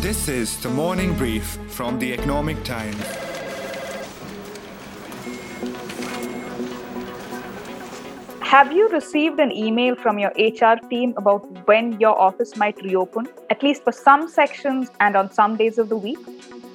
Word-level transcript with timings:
This 0.00 0.28
is 0.28 0.56
the 0.62 0.70
morning 0.70 1.14
brief 1.14 1.58
from 1.68 1.98
the 1.98 2.14
Economic 2.14 2.64
Times. 2.64 2.96
Have 8.40 8.72
you 8.72 8.88
received 8.88 9.38
an 9.40 9.52
email 9.52 9.94
from 9.94 10.18
your 10.18 10.30
HR 10.38 10.76
team 10.88 11.12
about 11.18 11.44
when 11.66 12.00
your 12.00 12.18
office 12.18 12.56
might 12.56 12.80
reopen, 12.82 13.28
at 13.50 13.62
least 13.62 13.84
for 13.84 13.92
some 13.92 14.26
sections 14.26 14.90
and 15.00 15.16
on 15.16 15.30
some 15.30 15.58
days 15.58 15.76
of 15.76 15.90
the 15.90 15.98
week? 15.98 16.18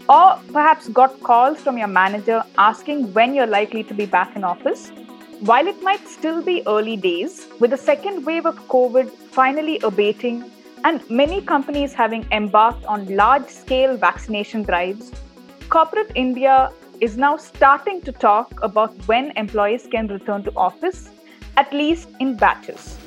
Or 0.07 0.39
perhaps 0.53 0.87
got 0.89 1.19
calls 1.23 1.59
from 1.59 1.79
your 1.79 1.87
manager 1.87 2.43
asking 2.59 3.11
when 3.13 3.33
you're 3.33 3.47
likely 3.47 3.83
to 3.85 3.93
be 3.95 4.05
back 4.05 4.35
in 4.35 4.43
office? 4.43 4.91
While 5.39 5.65
it 5.65 5.81
might 5.81 6.07
still 6.07 6.43
be 6.43 6.61
early 6.67 6.95
days, 6.95 7.47
with 7.59 7.71
the 7.71 7.77
second 7.77 8.23
wave 8.23 8.45
of 8.45 8.55
COVID 8.67 9.09
finally 9.09 9.79
abating 9.79 10.51
and 10.85 11.09
many 11.09 11.41
companies 11.41 11.93
having 11.93 12.23
embarked 12.31 12.85
on 12.85 13.05
large 13.15 13.47
scale 13.47 13.97
vaccination 13.97 14.61
drives, 14.61 15.11
corporate 15.67 16.11
India 16.13 16.71
is 17.01 17.17
now 17.17 17.35
starting 17.37 18.01
to 18.01 18.11
talk 18.11 18.59
about 18.61 18.93
when 19.07 19.31
employees 19.35 19.87
can 19.91 20.07
return 20.07 20.43
to 20.43 20.51
office, 20.55 21.09
at 21.57 21.73
least 21.73 22.09
in 22.19 22.35
batches. 22.35 22.99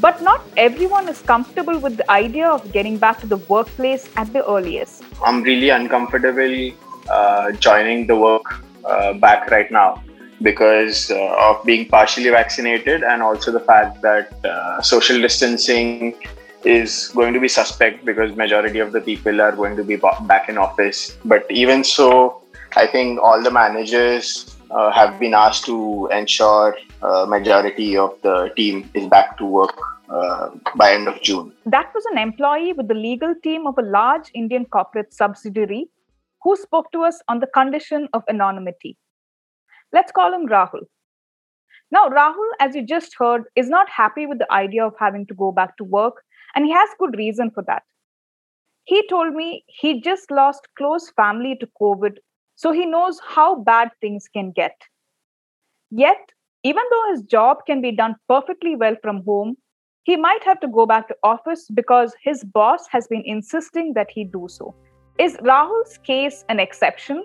But 0.00 0.22
not 0.22 0.42
everyone 0.56 1.06
is 1.08 1.20
comfortable 1.20 1.78
with 1.78 1.98
the 1.98 2.10
idea 2.10 2.48
of 2.48 2.72
getting 2.72 2.96
back 2.96 3.20
to 3.20 3.26
the 3.26 3.36
workplace 3.36 4.08
at 4.16 4.32
the 4.32 4.42
earliest. 4.46 5.04
I'm 5.22 5.42
really 5.42 5.68
uncomfortable 5.68 6.70
uh, 7.10 7.52
joining 7.52 8.06
the 8.06 8.16
work 8.16 8.64
uh, 8.84 9.12
back 9.14 9.50
right 9.50 9.70
now 9.70 10.02
because 10.42 11.10
uh, 11.10 11.34
of 11.38 11.64
being 11.64 11.88
partially 11.88 12.30
vaccinated 12.30 13.02
and 13.02 13.22
also 13.22 13.50
the 13.52 13.60
fact 13.60 14.02
that 14.02 14.32
uh, 14.44 14.80
social 14.82 15.20
distancing 15.20 16.14
is 16.64 17.08
going 17.14 17.32
to 17.32 17.40
be 17.40 17.48
suspect 17.48 18.04
because 18.04 18.34
majority 18.36 18.80
of 18.80 18.92
the 18.92 19.00
people 19.00 19.40
are 19.40 19.52
going 19.52 19.76
to 19.76 19.84
be 19.84 19.96
back 19.96 20.48
in 20.48 20.58
office. 20.58 21.16
But 21.24 21.46
even 21.50 21.84
so 21.84 22.42
i 22.76 22.86
think 22.86 23.20
all 23.22 23.42
the 23.42 23.50
managers 23.50 24.56
uh, 24.70 24.90
have 24.92 25.18
been 25.18 25.34
asked 25.34 25.64
to 25.64 26.08
ensure 26.12 26.76
uh, 27.02 27.24
majority 27.26 27.96
of 27.96 28.20
the 28.22 28.50
team 28.56 28.88
is 28.94 29.06
back 29.06 29.36
to 29.38 29.46
work 29.46 29.78
uh, 30.08 30.50
by 30.76 30.92
end 30.92 31.08
of 31.08 31.20
june. 31.22 31.52
That 31.64 31.92
was 31.94 32.04
an 32.12 32.18
employee 32.18 32.72
with 32.72 32.88
the 32.88 32.94
legal 32.94 33.34
team 33.42 33.66
of 33.66 33.78
a 33.78 33.82
large 33.82 34.30
indian 34.34 34.66
corporate 34.66 35.12
subsidiary 35.12 35.86
who 36.42 36.56
spoke 36.56 36.92
to 36.92 37.02
us 37.02 37.22
on 37.28 37.40
the 37.40 37.46
condition 37.46 38.08
of 38.12 38.22
anonymity 38.28 38.96
Let's 39.96 40.12
call 40.12 40.34
him 40.34 40.46
Rahul. 40.46 40.82
Now, 41.90 42.08
Rahul, 42.10 42.50
as 42.60 42.74
you 42.76 42.86
just 42.86 43.14
heard, 43.18 43.44
is 43.56 43.70
not 43.70 43.88
happy 43.88 44.26
with 44.26 44.38
the 44.38 44.52
idea 44.52 44.84
of 44.86 44.92
having 45.00 45.26
to 45.28 45.34
go 45.34 45.52
back 45.52 45.78
to 45.78 45.84
work, 45.84 46.22
and 46.54 46.66
he 46.66 46.72
has 46.72 46.90
good 46.98 47.16
reason 47.16 47.50
for 47.50 47.62
that. 47.66 47.82
He 48.84 49.08
told 49.08 49.32
me 49.34 49.64
he 49.68 50.02
just 50.02 50.30
lost 50.30 50.68
close 50.76 51.10
family 51.16 51.56
to 51.60 51.68
COVID, 51.80 52.18
so 52.56 52.72
he 52.72 52.84
knows 52.84 53.20
how 53.26 53.62
bad 53.62 53.90
things 54.02 54.28
can 54.30 54.52
get. 54.54 54.76
Yet, 55.90 56.30
even 56.62 56.82
though 56.90 57.10
his 57.12 57.22
job 57.22 57.64
can 57.66 57.80
be 57.80 57.92
done 57.92 58.16
perfectly 58.28 58.76
well 58.76 58.96
from 59.02 59.22
home, 59.24 59.56
he 60.02 60.16
might 60.16 60.44
have 60.44 60.60
to 60.60 60.68
go 60.68 60.84
back 60.84 61.08
to 61.08 61.16
office 61.22 61.68
because 61.72 62.14
his 62.22 62.44
boss 62.44 62.86
has 62.90 63.08
been 63.08 63.22
insisting 63.24 63.94
that 63.94 64.10
he 64.10 64.24
do 64.24 64.46
so. 64.50 64.74
Is 65.18 65.38
Rahul's 65.38 65.98
case 65.98 66.44
an 66.50 66.60
exception? 66.60 67.24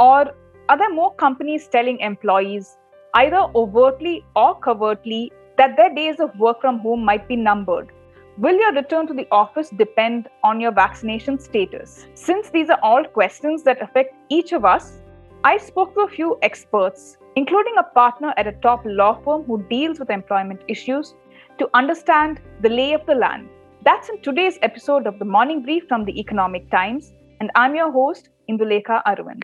Or 0.00 0.34
are 0.68 0.78
there 0.78 0.92
more 0.92 1.14
companies 1.14 1.68
telling 1.68 1.98
employees, 2.00 2.76
either 3.14 3.46
overtly 3.54 4.24
or 4.34 4.58
covertly, 4.58 5.30
that 5.58 5.76
their 5.76 5.94
days 5.94 6.20
of 6.20 6.36
work 6.38 6.60
from 6.60 6.78
home 6.78 7.04
might 7.04 7.28
be 7.28 7.36
numbered? 7.36 7.90
Will 8.38 8.58
your 8.58 8.72
return 8.72 9.06
to 9.06 9.14
the 9.14 9.28
office 9.30 9.70
depend 9.70 10.28
on 10.42 10.60
your 10.60 10.72
vaccination 10.72 11.38
status? 11.38 12.06
Since 12.14 12.50
these 12.50 12.70
are 12.70 12.78
all 12.82 13.04
questions 13.04 13.62
that 13.64 13.82
affect 13.82 14.14
each 14.30 14.52
of 14.52 14.64
us, 14.64 15.02
I 15.44 15.58
spoke 15.58 15.94
to 15.94 16.00
a 16.00 16.08
few 16.08 16.38
experts, 16.42 17.18
including 17.36 17.74
a 17.78 17.94
partner 17.94 18.32
at 18.38 18.46
a 18.46 18.52
top 18.62 18.82
law 18.86 19.20
firm 19.22 19.44
who 19.44 19.62
deals 19.68 19.98
with 19.98 20.10
employment 20.10 20.62
issues, 20.66 21.14
to 21.58 21.68
understand 21.74 22.40
the 22.62 22.70
lay 22.70 22.94
of 22.94 23.04
the 23.06 23.14
land. 23.14 23.48
That's 23.84 24.08
in 24.08 24.22
today's 24.22 24.58
episode 24.62 25.06
of 25.06 25.18
the 25.18 25.26
Morning 25.26 25.62
Brief 25.62 25.84
from 25.86 26.06
the 26.06 26.18
Economic 26.18 26.70
Times, 26.70 27.12
and 27.38 27.50
I'm 27.54 27.76
your 27.76 27.92
host, 27.92 28.30
Indulekha 28.48 29.02
Arvind. 29.04 29.42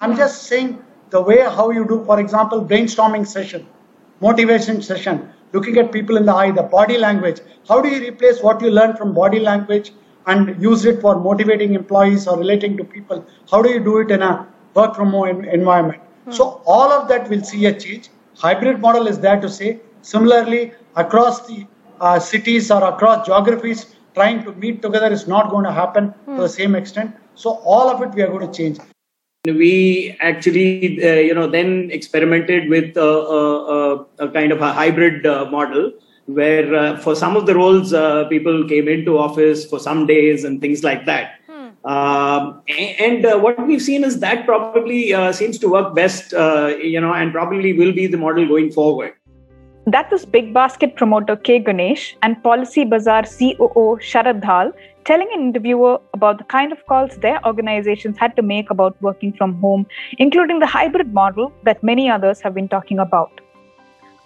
I'm 0.00 0.14
just 0.14 0.42
saying 0.44 0.82
the 1.08 1.22
way 1.22 1.40
how 1.40 1.70
you 1.70 1.86
do, 1.86 2.04
for 2.04 2.20
example, 2.20 2.62
brainstorming 2.62 3.26
session, 3.26 3.66
motivation 4.20 4.82
session, 4.82 5.30
looking 5.52 5.78
at 5.78 5.90
people 5.90 6.18
in 6.18 6.26
the 6.26 6.34
eye, 6.34 6.50
the 6.50 6.64
body 6.64 6.98
language. 6.98 7.40
How 7.66 7.80
do 7.80 7.88
you 7.88 8.00
replace 8.00 8.42
what 8.42 8.60
you 8.60 8.70
learn 8.70 8.94
from 8.96 9.14
body 9.14 9.40
language 9.40 9.92
and 10.26 10.60
use 10.62 10.84
it 10.84 11.00
for 11.00 11.18
motivating 11.18 11.74
employees 11.74 12.26
or 12.26 12.36
relating 12.38 12.76
to 12.76 12.84
people? 12.84 13.24
How 13.50 13.62
do 13.62 13.70
you 13.70 13.80
do 13.80 13.98
it 14.00 14.10
in 14.10 14.20
a 14.20 14.46
work 14.74 14.94
from 14.94 15.12
home 15.12 15.44
environment? 15.44 16.02
Hmm. 16.24 16.32
So 16.32 16.60
all 16.66 16.92
of 16.92 17.08
that 17.08 17.30
will 17.30 17.42
see 17.42 17.64
a 17.64 17.72
change. 17.72 18.10
Hybrid 18.36 18.80
model 18.80 19.06
is 19.06 19.18
there 19.18 19.40
to 19.40 19.48
say. 19.48 19.80
Similarly, 20.02 20.72
across 20.94 21.46
the 21.46 21.66
uh, 22.00 22.18
cities 22.18 22.70
or 22.70 22.84
across 22.84 23.26
geographies, 23.26 23.96
trying 24.14 24.44
to 24.44 24.52
meet 24.52 24.82
together 24.82 25.10
is 25.10 25.26
not 25.26 25.48
going 25.48 25.64
to 25.64 25.72
happen 25.72 26.08
hmm. 26.08 26.36
to 26.36 26.42
the 26.42 26.50
same 26.50 26.74
extent. 26.74 27.16
So 27.34 27.54
all 27.64 27.88
of 27.88 28.02
it 28.02 28.14
we 28.14 28.20
are 28.20 28.28
going 28.28 28.50
to 28.50 28.54
change 28.56 28.78
we 29.54 30.16
actually 30.20 31.02
uh, 31.02 31.20
you 31.28 31.34
know 31.34 31.46
then 31.46 31.90
experimented 31.90 32.68
with 32.68 32.96
a, 32.96 33.00
a, 33.00 34.06
a 34.18 34.28
kind 34.30 34.52
of 34.52 34.60
a 34.60 34.72
hybrid 34.72 35.26
uh, 35.26 35.44
model 35.46 35.92
where 36.26 36.74
uh, 36.74 36.96
for 36.98 37.14
some 37.14 37.36
of 37.36 37.46
the 37.46 37.54
roles 37.54 37.92
uh, 37.92 38.24
people 38.28 38.68
came 38.68 38.88
into 38.88 39.18
office 39.18 39.64
for 39.64 39.78
some 39.78 40.06
days 40.06 40.44
and 40.44 40.60
things 40.60 40.84
like 40.84 41.04
that 41.06 41.40
hmm. 41.46 41.68
um, 41.86 42.62
and 42.68 43.24
uh, 43.26 43.38
what 43.38 43.66
we've 43.66 43.82
seen 43.82 44.04
is 44.04 44.20
that 44.20 44.44
probably 44.44 45.14
uh, 45.14 45.32
seems 45.32 45.58
to 45.58 45.68
work 45.68 45.94
best 45.94 46.32
you 46.92 47.00
know 47.00 47.14
and 47.14 47.32
probably 47.32 47.72
will 47.72 47.92
be 47.92 48.06
the 48.06 48.18
model 48.18 48.46
going 48.46 48.70
forward 48.70 49.14
that 49.86 50.10
was 50.10 50.24
Big 50.26 50.52
Basket 50.52 50.96
promoter 50.96 51.36
K. 51.36 51.60
Ganesh 51.60 52.16
and 52.22 52.42
Policy 52.42 52.84
Bazaar 52.84 53.22
COO 53.22 53.98
Sharad 54.00 54.40
Dhall 54.42 54.72
telling 55.04 55.28
an 55.32 55.40
interviewer 55.40 56.00
about 56.12 56.38
the 56.38 56.44
kind 56.44 56.72
of 56.72 56.84
calls 56.86 57.16
their 57.18 57.38
organizations 57.46 58.18
had 58.18 58.34
to 58.34 58.42
make 58.42 58.68
about 58.70 59.00
working 59.00 59.32
from 59.32 59.54
home, 59.60 59.86
including 60.18 60.58
the 60.58 60.66
hybrid 60.66 61.14
model 61.14 61.52
that 61.62 61.80
many 61.84 62.10
others 62.10 62.40
have 62.40 62.52
been 62.52 62.66
talking 62.66 62.98
about. 62.98 63.40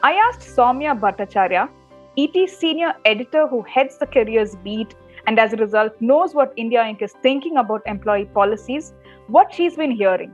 I 0.02 0.14
asked 0.14 0.40
Saumya 0.40 0.98
Bhattacharya, 0.98 1.68
ET's 2.16 2.56
senior 2.56 2.94
editor 3.04 3.46
who 3.46 3.60
heads 3.60 3.98
the 3.98 4.06
careers 4.06 4.56
beat 4.64 4.94
and 5.26 5.38
as 5.38 5.52
a 5.52 5.56
result 5.56 5.92
knows 6.00 6.34
what 6.34 6.54
India 6.56 6.82
Inc. 6.82 7.02
is 7.02 7.12
thinking 7.22 7.58
about 7.58 7.82
employee 7.84 8.24
policies, 8.24 8.94
what 9.26 9.52
she's 9.52 9.76
been 9.76 9.90
hearing. 9.90 10.32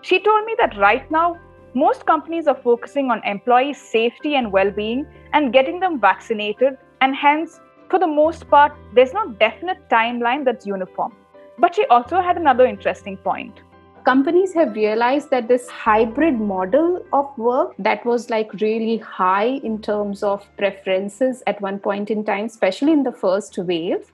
She 0.00 0.18
told 0.18 0.46
me 0.46 0.56
that 0.58 0.78
right 0.78 1.10
now, 1.10 1.36
most 1.76 2.06
companies 2.06 2.46
are 2.46 2.60
focusing 2.64 3.10
on 3.10 3.22
employee 3.24 3.74
safety 3.74 4.34
and 4.36 4.50
well 4.50 4.70
being 4.70 5.06
and 5.34 5.52
getting 5.52 5.78
them 5.78 6.00
vaccinated, 6.00 6.78
and 7.02 7.14
hence 7.14 7.60
for 7.90 7.98
the 7.98 8.06
most 8.06 8.48
part, 8.48 8.72
there's 8.94 9.12
no 9.12 9.28
definite 9.32 9.88
timeline 9.90 10.42
that's 10.42 10.66
uniform. 10.66 11.12
But 11.58 11.74
she 11.74 11.84
also 11.86 12.22
had 12.22 12.38
another 12.38 12.64
interesting 12.64 13.18
point. 13.18 13.60
Companies 14.06 14.54
have 14.54 14.74
realized 14.74 15.28
that 15.30 15.48
this 15.48 15.68
hybrid 15.68 16.40
model 16.40 17.04
of 17.12 17.36
work 17.36 17.74
that 17.78 18.06
was 18.06 18.30
like 18.30 18.52
really 18.54 18.96
high 18.96 19.60
in 19.62 19.82
terms 19.82 20.22
of 20.22 20.48
preferences 20.56 21.42
at 21.46 21.60
one 21.60 21.78
point 21.78 22.10
in 22.10 22.24
time, 22.24 22.46
especially 22.46 22.92
in 22.92 23.02
the 23.02 23.12
first 23.12 23.58
wave, 23.58 24.12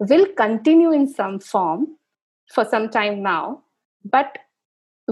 will 0.00 0.26
continue 0.36 0.92
in 0.92 1.08
some 1.08 1.38
form 1.38 1.96
for 2.52 2.66
some 2.66 2.90
time 2.90 3.22
now. 3.22 3.62
But 4.04 4.36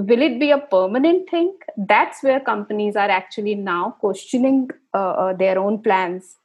will 0.02 0.22
it 0.22 0.38
be 0.40 0.50
a 0.50 0.58
permanent 0.58 1.30
thing? 1.30 1.56
That's 1.76 2.22
where 2.22 2.40
companies 2.40 2.96
are 2.96 3.10
actually 3.10 3.54
now 3.54 3.96
questioning 4.00 4.70
uh, 4.94 4.98
uh, 4.98 5.32
their 5.34 5.58
own 5.58 5.82
plans 5.82 6.36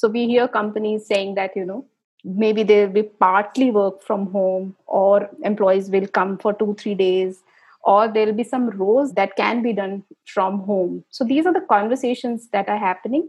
so 0.00 0.08
we 0.08 0.26
hear 0.26 0.48
companies 0.48 1.06
saying 1.06 1.34
that, 1.34 1.54
you 1.54 1.66
know, 1.66 1.84
maybe 2.24 2.62
they'll 2.62 2.88
be 2.88 3.02
partly 3.02 3.70
work 3.70 4.02
from 4.02 4.32
home 4.32 4.74
or 4.86 5.28
employees 5.44 5.90
will 5.90 6.06
come 6.06 6.38
for 6.38 6.54
two, 6.54 6.74
three 6.78 6.94
days 6.94 7.42
or 7.84 8.08
there'll 8.08 8.32
be 8.32 8.42
some 8.42 8.70
roles 8.70 9.12
that 9.12 9.36
can 9.36 9.62
be 9.62 9.74
done 9.74 10.02
from 10.24 10.60
home. 10.60 11.04
So 11.10 11.22
these 11.22 11.44
are 11.44 11.52
the 11.52 11.66
conversations 11.68 12.48
that 12.54 12.70
are 12.70 12.78
happening. 12.78 13.28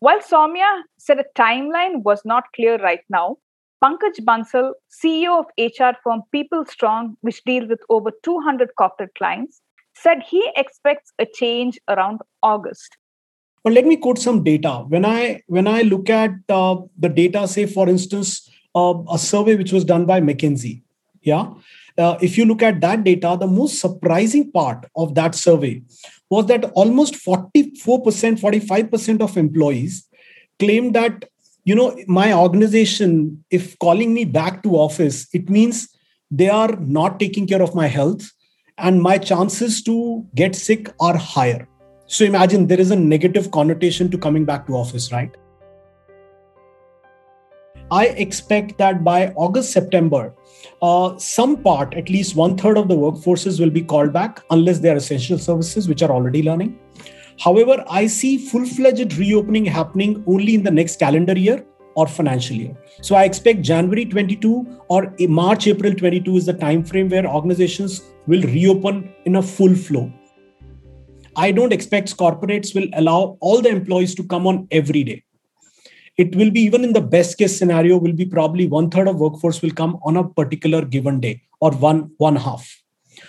While 0.00 0.20
Saumya 0.20 0.82
said 0.98 1.20
a 1.20 1.40
timeline 1.40 2.02
was 2.02 2.20
not 2.26 2.44
clear 2.54 2.76
right 2.76 3.04
now, 3.08 3.38
Pankaj 3.82 4.20
Bansal, 4.20 4.72
CEO 4.90 5.38
of 5.38 5.46
HR 5.58 5.96
firm 6.04 6.22
People 6.32 6.64
Strong, 6.66 7.16
which 7.22 7.42
deals 7.44 7.68
with 7.68 7.80
over 7.88 8.10
200 8.22 8.70
corporate 8.76 9.14
clients, 9.16 9.62
said 9.94 10.22
he 10.22 10.50
expects 10.56 11.12
a 11.18 11.26
change 11.26 11.78
around 11.88 12.20
August. 12.42 12.96
But 13.64 13.72
let 13.72 13.86
me 13.86 13.96
quote 13.96 14.18
some 14.18 14.42
data. 14.42 14.84
When 14.88 15.04
I 15.04 15.42
when 15.46 15.66
I 15.66 15.82
look 15.82 16.08
at 16.10 16.30
uh, 16.48 16.76
the 16.98 17.08
data, 17.08 17.46
say 17.46 17.66
for 17.66 17.88
instance, 17.88 18.50
uh, 18.74 18.94
a 19.10 19.18
survey 19.18 19.56
which 19.56 19.72
was 19.72 19.84
done 19.84 20.06
by 20.06 20.20
McKinsey, 20.20 20.82
yeah. 21.22 21.52
Uh, 21.98 22.16
if 22.22 22.38
you 22.38 22.46
look 22.46 22.62
at 22.62 22.80
that 22.80 23.04
data, 23.04 23.36
the 23.38 23.46
most 23.46 23.78
surprising 23.80 24.50
part 24.52 24.86
of 24.96 25.14
that 25.14 25.34
survey 25.34 25.82
was 26.30 26.46
that 26.46 26.64
almost 26.72 27.14
44%, 27.14 27.82
45% 27.84 29.20
of 29.20 29.36
employees 29.36 30.06
claimed 30.58 30.94
that 30.94 31.24
you 31.64 31.74
know 31.74 31.96
my 32.06 32.32
organization 32.32 33.44
if 33.50 33.78
calling 33.78 34.14
me 34.14 34.24
back 34.24 34.62
to 34.62 34.76
office 34.76 35.28
it 35.32 35.50
means 35.50 35.88
they 36.30 36.48
are 36.48 36.76
not 36.76 37.18
taking 37.20 37.46
care 37.46 37.62
of 37.62 37.74
my 37.74 37.86
health 37.86 38.30
and 38.78 39.02
my 39.02 39.18
chances 39.18 39.82
to 39.82 40.26
get 40.34 40.54
sick 40.54 40.88
are 41.00 41.16
higher. 41.16 41.68
So 42.06 42.24
imagine 42.24 42.66
there 42.66 42.80
is 42.80 42.90
a 42.90 42.96
negative 42.96 43.50
connotation 43.50 44.10
to 44.10 44.18
coming 44.18 44.44
back 44.44 44.66
to 44.66 44.72
office 44.74 45.12
right? 45.12 45.30
I 47.92 48.06
expect 48.06 48.78
that 48.78 49.02
by 49.02 49.32
august 49.36 49.72
september 49.72 50.32
uh, 50.80 51.18
some 51.18 51.56
part 51.60 51.92
at 51.94 52.08
least 52.08 52.36
one 52.36 52.56
third 52.56 52.78
of 52.78 52.86
the 52.86 52.94
workforces 52.94 53.58
will 53.58 53.70
be 53.70 53.82
called 53.82 54.12
back 54.12 54.44
unless 54.50 54.78
they 54.78 54.90
are 54.90 54.96
essential 54.96 55.38
services 55.38 55.88
which 55.88 56.00
are 56.00 56.10
already 56.10 56.44
learning 56.44 56.78
However, 57.40 57.82
I 57.88 58.06
see 58.06 58.36
full 58.36 58.66
fledged 58.66 59.16
reopening 59.16 59.64
happening 59.64 60.22
only 60.26 60.54
in 60.54 60.62
the 60.62 60.70
next 60.70 60.98
calendar 60.98 61.36
year 61.38 61.64
or 61.96 62.06
financial 62.06 62.56
year. 62.56 62.76
So 63.00 63.14
I 63.14 63.24
expect 63.24 63.62
January 63.62 64.04
22 64.04 64.66
or 64.88 65.14
March, 65.20 65.66
April 65.66 65.94
22 65.94 66.36
is 66.36 66.46
the 66.46 66.52
time 66.52 66.84
frame 66.84 67.08
where 67.08 67.26
organizations 67.26 68.02
will 68.26 68.42
reopen 68.42 69.10
in 69.24 69.36
a 69.36 69.42
full 69.42 69.74
flow. 69.74 70.12
I 71.34 71.50
don't 71.50 71.72
expect 71.72 72.14
corporates 72.18 72.74
will 72.74 72.88
allow 72.92 73.38
all 73.40 73.62
the 73.62 73.70
employees 73.70 74.14
to 74.16 74.22
come 74.24 74.46
on 74.46 74.68
every 74.70 75.02
day. 75.02 75.24
It 76.18 76.36
will 76.36 76.50
be 76.50 76.60
even 76.60 76.84
in 76.84 76.92
the 76.92 77.00
best 77.00 77.38
case 77.38 77.56
scenario, 77.56 77.96
will 77.96 78.12
be 78.12 78.26
probably 78.26 78.66
one 78.66 78.90
third 78.90 79.08
of 79.08 79.16
workforce 79.16 79.62
will 79.62 79.70
come 79.70 79.98
on 80.02 80.18
a 80.18 80.28
particular 80.28 80.84
given 80.84 81.20
day 81.20 81.40
or 81.60 81.70
one 81.70 82.10
one 82.18 82.36
half. 82.36 82.68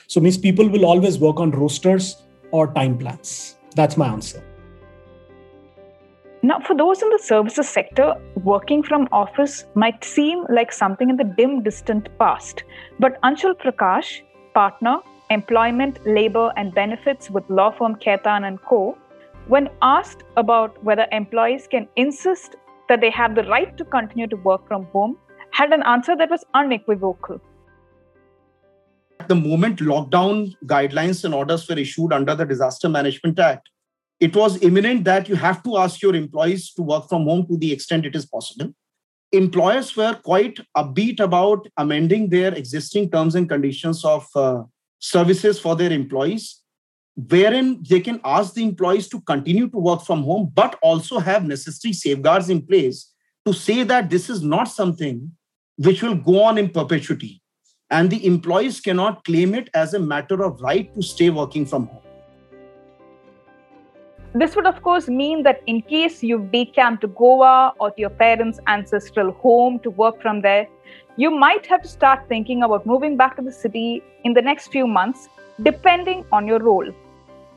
So 0.07 0.19
means 0.19 0.37
people 0.37 0.67
will 0.67 0.85
always 0.85 1.17
work 1.17 1.39
on 1.39 1.51
rosters 1.51 2.17
or 2.51 2.73
time 2.73 2.97
plans. 2.97 3.55
That's 3.75 3.97
my 3.97 4.07
answer. 4.07 4.43
Now, 6.43 6.59
for 6.59 6.75
those 6.75 7.03
in 7.03 7.09
the 7.09 7.19
services 7.19 7.69
sector, 7.69 8.15
working 8.43 8.81
from 8.81 9.07
office 9.11 9.65
might 9.75 10.03
seem 10.03 10.45
like 10.49 10.71
something 10.71 11.09
in 11.09 11.17
the 11.17 11.23
dim, 11.23 11.61
distant 11.61 12.09
past. 12.17 12.63
But 12.99 13.21
Anshul 13.21 13.53
Prakash, 13.53 14.21
partner, 14.55 14.97
employment, 15.29 15.99
labor, 16.05 16.51
and 16.57 16.73
benefits 16.73 17.29
with 17.29 17.47
law 17.49 17.71
firm 17.71 17.95
Khaitan 17.95 18.47
and 18.47 18.61
Co., 18.63 18.97
when 19.47 19.69
asked 19.81 20.23
about 20.35 20.83
whether 20.83 21.07
employees 21.11 21.67
can 21.69 21.87
insist 21.95 22.55
that 22.89 23.01
they 23.01 23.11
have 23.11 23.35
the 23.35 23.43
right 23.43 23.77
to 23.77 23.85
continue 23.85 24.27
to 24.27 24.35
work 24.37 24.67
from 24.67 24.85
home, 24.85 25.17
had 25.51 25.71
an 25.71 25.83
answer 25.83 26.15
that 26.15 26.29
was 26.29 26.43
unequivocal. 26.53 27.39
At 29.21 29.27
the 29.27 29.35
moment 29.35 29.77
lockdown 29.77 30.55
guidelines 30.65 31.23
and 31.23 31.35
orders 31.35 31.69
were 31.69 31.77
issued 31.77 32.11
under 32.11 32.33
the 32.33 32.43
Disaster 32.43 32.89
Management 32.89 33.37
Act, 33.37 33.69
it 34.19 34.35
was 34.35 34.59
imminent 34.63 35.03
that 35.03 35.29
you 35.29 35.35
have 35.35 35.61
to 35.61 35.77
ask 35.77 36.01
your 36.01 36.15
employees 36.15 36.73
to 36.73 36.81
work 36.81 37.07
from 37.07 37.25
home 37.25 37.45
to 37.45 37.55
the 37.55 37.71
extent 37.71 38.07
it 38.07 38.15
is 38.15 38.25
possible. 38.25 38.73
Employers 39.31 39.95
were 39.95 40.15
quite 40.15 40.59
upbeat 40.75 41.19
about 41.19 41.67
amending 41.77 42.29
their 42.29 42.51
existing 42.55 43.11
terms 43.11 43.35
and 43.35 43.47
conditions 43.47 44.03
of 44.03 44.25
uh, 44.35 44.63
services 44.97 45.59
for 45.59 45.75
their 45.75 45.91
employees, 45.91 46.63
wherein 47.15 47.83
they 47.87 47.99
can 47.99 48.19
ask 48.25 48.55
the 48.55 48.63
employees 48.63 49.07
to 49.09 49.21
continue 49.21 49.69
to 49.69 49.77
work 49.77 50.01
from 50.01 50.23
home, 50.23 50.51
but 50.51 50.79
also 50.81 51.19
have 51.19 51.45
necessary 51.45 51.93
safeguards 51.93 52.49
in 52.49 52.65
place 52.65 53.13
to 53.45 53.53
say 53.53 53.83
that 53.83 54.09
this 54.09 54.31
is 54.31 54.41
not 54.41 54.67
something 54.67 55.31
which 55.75 56.01
will 56.01 56.15
go 56.15 56.41
on 56.41 56.57
in 56.57 56.69
perpetuity. 56.69 57.39
And 57.91 58.09
the 58.09 58.25
employees 58.25 58.79
cannot 58.79 59.25
claim 59.25 59.53
it 59.53 59.69
as 59.73 59.93
a 59.93 59.99
matter 59.99 60.43
of 60.43 60.61
right 60.61 60.93
to 60.95 61.01
stay 61.01 61.29
working 61.29 61.65
from 61.65 61.87
home. 61.87 62.01
This 64.33 64.55
would, 64.55 64.65
of 64.65 64.81
course, 64.81 65.09
mean 65.09 65.43
that 65.43 65.61
in 65.67 65.81
case 65.81 66.23
you've 66.23 66.53
decamped 66.53 67.01
to 67.01 67.09
Goa 67.09 67.73
or 67.79 67.91
to 67.91 67.99
your 67.99 68.09
parents' 68.09 68.61
ancestral 68.67 69.33
home 69.33 69.77
to 69.79 69.89
work 69.89 70.21
from 70.21 70.39
there, 70.41 70.67
you 71.17 71.29
might 71.29 71.65
have 71.65 71.81
to 71.81 71.89
start 71.89 72.29
thinking 72.29 72.63
about 72.63 72.85
moving 72.85 73.17
back 73.17 73.35
to 73.35 73.41
the 73.41 73.51
city 73.51 74.01
in 74.23 74.33
the 74.33 74.41
next 74.41 74.69
few 74.71 74.87
months, 74.87 75.27
depending 75.61 76.23
on 76.31 76.47
your 76.47 76.59
role. 76.59 76.89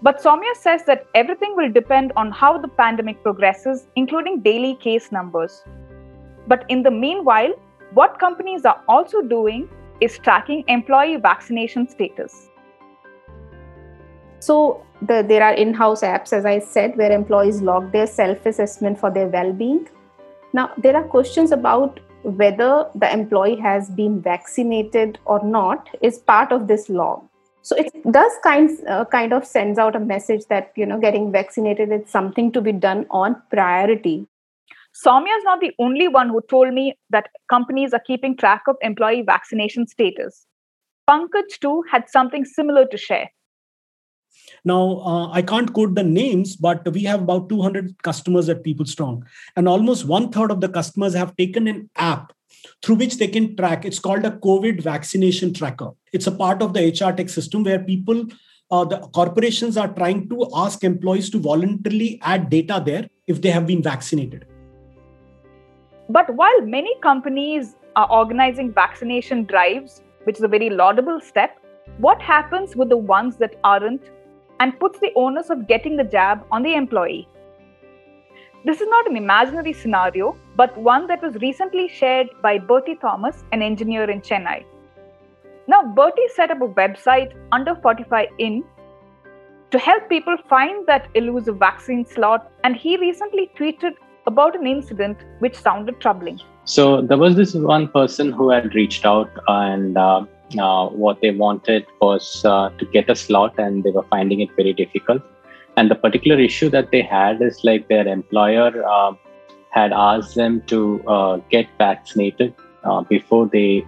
But 0.03 0.21
Saumya 0.21 0.57
says 0.57 0.85
that 0.87 1.07
everything 1.15 1.55
will 1.55 1.71
depend 1.71 2.13
on 2.17 2.33
how 2.33 2.59
the 2.59 2.67
pandemic 2.67 3.23
progresses, 3.23 3.87
including 3.95 4.41
daily 4.41 4.75
case 4.75 5.13
numbers. 5.13 5.63
But 6.49 6.65
in 6.69 6.83
the 6.83 6.91
meanwhile, 6.91 7.55
what 7.93 8.19
companies 8.19 8.65
are 8.65 8.81
also 8.89 9.23
doing 9.23 9.69
is 10.01 10.19
tracking 10.19 10.65
employee 10.69 11.17
vaccination 11.17 11.89
status. 11.89 12.49
So 14.41 14.85
the, 15.01 15.25
there 15.27 15.43
are 15.43 15.55
in-house 15.55 16.03
apps, 16.03 16.33
as 16.33 16.45
I 16.45 16.59
said, 16.59 16.97
where 16.97 17.11
employees 17.11 17.63
log 17.63 17.93
their 17.93 18.07
self-assessment 18.07 18.99
for 18.99 19.11
their 19.11 19.29
well-being. 19.29 19.89
Now 20.53 20.73
there 20.79 20.97
are 20.97 21.05
questions 21.05 21.53
about 21.53 22.01
whether 22.23 22.89
the 22.95 23.13
employee 23.13 23.57
has 23.57 23.91
been 23.91 24.21
vaccinated 24.21 25.19
or 25.25 25.45
not 25.45 25.89
is 26.01 26.19
part 26.19 26.53
of 26.53 26.69
this 26.69 26.89
log. 26.89 27.23
So 27.63 27.75
it 27.77 27.91
does 28.11 28.33
kind 28.43 28.71
uh, 28.87 29.07
kind 29.07 29.33
of 29.33 29.47
sends 29.47 29.79
out 29.79 29.97
a 29.97 30.01
message 30.01 30.45
that 30.49 30.73
you 30.77 30.85
know 30.85 31.01
getting 31.01 31.33
vaccinated 31.33 31.91
is 31.93 32.11
something 32.11 32.53
to 32.53 32.61
be 32.61 32.73
done 32.73 33.07
on 33.11 33.41
priority. 33.51 34.27
Saumya 34.95 35.37
is 35.37 35.45
not 35.45 35.61
the 35.61 35.73
only 35.81 36.07
one 36.07 36.29
who 36.29 36.41
told 36.49 36.73
me 36.73 36.97
that 37.11 37.29
companies 37.51 37.93
are 37.93 38.03
keeping 38.07 38.37
track 38.37 38.63
of 38.69 38.77
employee 38.81 39.23
vaccination 39.23 39.89
status. 39.89 40.47
Pankaj 41.11 41.59
too 41.61 41.83
had 41.91 42.09
something 42.09 42.45
similar 42.45 42.87
to 42.87 42.97
share. 42.97 43.29
Now, 44.65 45.01
uh, 45.01 45.31
I 45.33 45.43
can't 45.43 45.73
quote 45.73 45.95
the 45.95 46.05
names, 46.05 46.57
but 46.57 46.91
we 46.93 47.03
have 47.03 47.23
about 47.23 47.49
200 47.49 48.03
customers 48.03 48.49
at 48.49 48.63
People 48.63 48.87
Strong, 48.87 49.25
and 49.57 49.69
almost 49.69 50.07
one 50.07 50.31
third 50.31 50.51
of 50.51 50.61
the 50.61 50.69
customers 50.69 51.15
have 51.15 51.37
taken 51.37 51.67
an 51.67 51.91
app 51.97 52.33
through 52.83 52.97
which 52.97 53.19
they 53.19 53.29
can 53.29 53.57
track. 53.57 53.85
It's 53.85 53.99
called 53.99 54.25
a 54.25 54.31
COVID 54.31 54.81
vaccination 54.81 55.53
tracker. 55.53 55.91
It's 56.13 56.27
a 56.27 56.33
part 56.33 56.63
of 56.63 56.73
the 56.73 56.89
HR 56.89 57.13
tech 57.13 57.29
system 57.29 57.65
where 57.65 57.81
people, 57.81 58.27
uh, 58.71 58.85
the 58.85 58.99
corporations 58.99 59.77
are 59.77 59.93
trying 59.93 60.29
to 60.29 60.49
ask 60.55 60.85
employees 60.85 61.31
to 61.31 61.39
voluntarily 61.39 62.21
add 62.23 62.49
data 62.49 62.83
there 62.85 63.09
if 63.27 63.43
they 63.43 63.51
have 63.51 63.67
been 63.67 63.83
vaccinated. 63.83 64.47
But 66.09 66.35
while 66.35 66.61
many 66.61 66.95
companies 67.01 67.77
are 67.97 68.11
organizing 68.11 68.73
vaccination 68.73 69.45
drives, 69.45 70.03
which 70.25 70.37
is 70.37 70.45
a 70.45 70.49
very 70.49 70.71
laudable 70.71 71.21
step, 71.21 71.59
what 71.99 72.21
happens 72.21 72.77
with 72.77 72.89
the 72.89 72.97
ones 72.97 73.37
that 73.37 73.57
aren't 73.65 74.11
and 74.61 74.79
puts 74.79 74.99
the 74.99 75.13
onus 75.17 75.51
of 75.51 75.67
getting 75.67 75.97
the 75.97 76.05
jab 76.05 76.45
on 76.51 76.63
the 76.63 76.75
employee. 76.75 77.29
This 78.65 78.81
is 78.81 78.89
not 78.89 79.09
an 79.11 79.17
imaginary 79.17 79.73
scenario, 79.73 80.37
but 80.57 80.77
one 80.79 81.07
that 81.09 81.23
was 81.23 81.35
recently 81.37 81.89
shared 81.89 82.29
by 82.43 82.59
Berty 82.59 82.99
Thomas, 82.99 83.45
an 83.53 83.61
engineer 83.63 84.11
in 84.11 84.21
Chennai. 84.23 84.65
Now, 85.67 85.83
Berty 85.83 86.29
set 86.35 86.51
up 86.51 86.63
a 86.63 86.69
website 86.69 87.35
under 87.53 87.75
45in 87.75 88.63
to 89.71 89.79
help 89.79 90.09
people 90.09 90.37
find 90.49 90.87
that 90.87 91.09
elusive 91.15 91.59
vaccine 91.59 92.07
slot, 92.07 92.51
and 92.63 92.77
he 92.77 92.97
recently 92.97 93.51
tweeted 93.59 93.95
about 94.27 94.59
an 94.59 94.67
incident 94.67 95.19
which 95.39 95.55
sounded 95.57 96.01
troubling. 96.01 96.41
So, 96.65 97.03
there 97.03 97.19
was 97.19 97.37
this 97.37 97.55
one 97.55 97.89
person 97.89 98.33
who 98.33 98.51
had 98.51 98.75
reached 98.75 99.05
out 99.05 99.31
and 99.49 99.99
uh, 99.99 100.25
uh, 100.59 100.89
what 100.89 101.21
they 101.21 101.31
wanted 101.31 101.87
was 102.01 102.45
uh, 102.45 102.71
to 102.79 102.87
get 102.87 103.11
a 103.11 103.17
slot 103.17 103.59
and 103.59 103.83
they 103.83 103.91
were 103.91 104.05
finding 104.05 104.41
it 104.41 104.51
very 104.57 104.73
difficult 104.73 105.23
and 105.77 105.91
the 105.91 105.95
particular 105.95 106.39
issue 106.39 106.69
that 106.71 106.91
they 106.91 107.03
had 107.03 107.43
is 107.43 107.65
like 107.65 107.89
their 107.89 108.07
employer 108.07 108.71
uh, 108.87 109.13
had 109.71 109.93
asked 109.93 110.37
them 110.37 110.61
to 110.67 111.03
uh, 111.09 111.37
get 111.51 111.67
vaccinated 111.79 112.55
uh, 112.85 113.01
before 113.03 113.47
they 113.47 113.85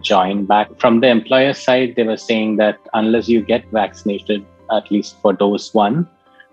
join 0.00 0.44
back 0.44 0.68
from 0.78 1.00
the 1.00 1.08
employer 1.08 1.54
side 1.54 1.94
they 1.96 2.02
were 2.02 2.16
saying 2.16 2.56
that 2.56 2.78
unless 2.94 3.28
you 3.28 3.40
get 3.40 3.64
vaccinated 3.70 4.44
at 4.72 4.90
least 4.90 5.16
for 5.22 5.32
dose 5.32 5.72
one 5.72 6.06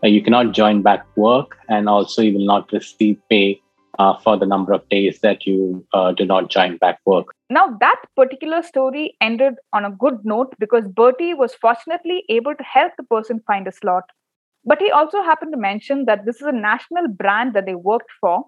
you 0.08 0.22
cannot 0.22 0.54
join 0.54 0.82
back 0.82 1.06
work 1.18 1.58
and 1.68 1.90
also 1.90 2.22
you 2.22 2.38
will 2.38 2.46
not 2.46 2.72
receive 2.72 3.18
pay 3.30 3.62
uh, 3.98 4.18
for 4.24 4.38
the 4.38 4.46
number 4.46 4.72
of 4.72 4.88
days 4.90 5.20
that 5.20 5.46
you 5.46 5.86
uh, 5.94 6.12
do 6.14 6.26
not 6.26 6.50
join 6.50 6.78
back 6.78 7.00
work. 7.06 7.28
Now, 7.50 7.76
that 7.82 8.02
particular 8.16 8.64
story 8.64 9.18
ended 9.20 9.56
on 9.74 9.84
a 9.84 9.92
good 9.92 10.20
note 10.24 10.54
because 10.58 10.86
Berty 10.88 11.36
was 11.36 11.54
fortunately 11.56 12.24
able 12.30 12.56
to 12.56 12.64
help 12.64 12.94
the 12.98 13.04
person 13.04 13.42
find 13.46 13.68
a 13.68 13.72
slot. 13.72 14.04
But 14.66 14.80
he 14.80 14.92
also 14.92 15.22
happened 15.22 15.52
to 15.54 15.60
mention 15.60 16.06
that 16.06 16.26
this 16.26 16.38
is 16.38 16.48
a 16.48 16.52
national 16.52 17.08
brand 17.10 17.54
that 17.56 17.66
they 17.66 17.76
worked 17.76 18.12
for. 18.22 18.46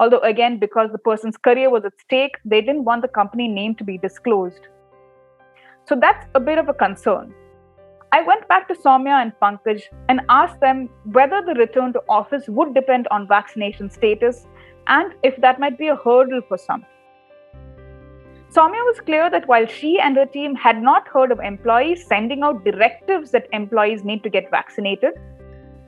Although, 0.00 0.20
again, 0.20 0.58
because 0.58 0.90
the 0.92 0.98
person's 0.98 1.36
career 1.36 1.70
was 1.70 1.84
at 1.84 1.92
stake, 2.00 2.36
they 2.44 2.60
didn't 2.60 2.84
want 2.84 3.02
the 3.02 3.08
company 3.08 3.48
name 3.48 3.74
to 3.76 3.84
be 3.84 3.98
disclosed. 3.98 4.66
So 5.86 5.96
that's 5.96 6.26
a 6.34 6.40
bit 6.40 6.58
of 6.58 6.68
a 6.68 6.74
concern. 6.74 7.34
I 8.10 8.22
went 8.22 8.48
back 8.48 8.68
to 8.68 8.74
Saumya 8.74 9.20
and 9.20 9.32
Pankaj 9.42 9.82
and 10.08 10.22
asked 10.30 10.60
them 10.60 10.88
whether 11.12 11.42
the 11.44 11.52
return 11.54 11.92
to 11.92 12.02
office 12.08 12.48
would 12.48 12.72
depend 12.74 13.06
on 13.10 13.28
vaccination 13.28 13.90
status 13.90 14.46
and 14.86 15.12
if 15.22 15.36
that 15.42 15.60
might 15.60 15.76
be 15.76 15.88
a 15.88 15.96
hurdle 15.96 16.40
for 16.48 16.56
some. 16.56 16.86
Saumya 18.50 18.82
was 18.86 19.00
clear 19.00 19.28
that 19.28 19.46
while 19.46 19.66
she 19.66 20.00
and 20.00 20.16
her 20.16 20.24
team 20.24 20.54
had 20.54 20.80
not 20.80 21.06
heard 21.06 21.30
of 21.30 21.40
employees 21.40 22.06
sending 22.06 22.42
out 22.42 22.64
directives 22.64 23.30
that 23.32 23.46
employees 23.52 24.04
need 24.04 24.22
to 24.22 24.30
get 24.30 24.50
vaccinated, 24.50 25.12